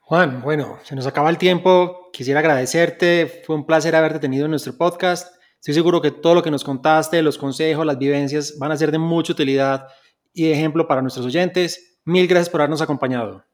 Juan, 0.00 0.40
bueno, 0.42 0.78
se 0.82 0.94
nos 0.94 1.06
acaba 1.06 1.30
el 1.30 1.38
tiempo, 1.38 2.10
quisiera 2.12 2.40
agradecerte, 2.40 3.42
fue 3.44 3.56
un 3.56 3.66
placer 3.66 3.96
haberte 3.96 4.20
tenido 4.20 4.44
en 4.44 4.50
nuestro 4.50 4.76
podcast, 4.76 5.36
estoy 5.56 5.74
seguro 5.74 6.00
que 6.00 6.10
todo 6.10 6.34
lo 6.34 6.42
que 6.42 6.50
nos 6.50 6.64
contaste, 6.64 7.22
los 7.22 7.38
consejos, 7.38 7.84
las 7.84 7.98
vivencias 7.98 8.56
van 8.58 8.72
a 8.72 8.76
ser 8.76 8.92
de 8.92 8.98
mucha 8.98 9.32
utilidad 9.32 9.88
y 10.32 10.50
ejemplo 10.50 10.86
para 10.86 11.02
nuestros 11.02 11.26
oyentes. 11.26 11.98
Mil 12.04 12.26
gracias 12.26 12.48
por 12.48 12.60
habernos 12.60 12.82
acompañado. 12.82 13.44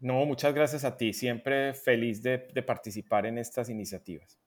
No, 0.00 0.24
muchas 0.24 0.54
gracias 0.54 0.84
a 0.84 0.96
ti. 0.96 1.12
Siempre 1.12 1.74
feliz 1.74 2.22
de, 2.22 2.48
de, 2.52 2.62
participar 2.62 3.26
en 3.26 3.38
estas 3.38 3.68
iniciativas. 3.68 4.38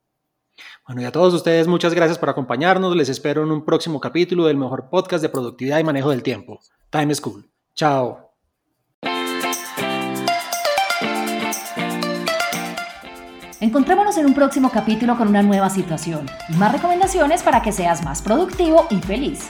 Bueno, 0.85 1.01
y 1.01 1.05
a 1.05 1.11
todos 1.11 1.33
ustedes 1.33 1.67
muchas 1.67 1.93
gracias 1.93 2.17
por 2.17 2.29
acompañarnos. 2.29 2.95
Les 2.95 3.09
espero 3.09 3.43
en 3.43 3.51
un 3.51 3.63
próximo 3.63 3.99
capítulo 3.99 4.45
del 4.45 4.57
mejor 4.57 4.89
podcast 4.89 5.21
de 5.21 5.29
productividad 5.29 5.79
y 5.79 5.83
manejo 5.83 6.09
del 6.09 6.23
tiempo, 6.23 6.59
Time 6.89 7.13
School. 7.13 7.49
Chao. 7.75 8.33
Encontrémonos 13.63 14.17
en 14.17 14.25
un 14.25 14.33
próximo 14.33 14.69
capítulo 14.69 15.17
con 15.17 15.29
una 15.29 15.41
nueva 15.41 15.69
situación 15.69 16.25
y 16.49 16.53
más 16.57 16.73
recomendaciones 16.73 17.43
para 17.43 17.61
que 17.61 17.71
seas 17.71 18.03
más 18.03 18.21
productivo 18.21 18.87
y 18.89 18.99
feliz. 18.99 19.49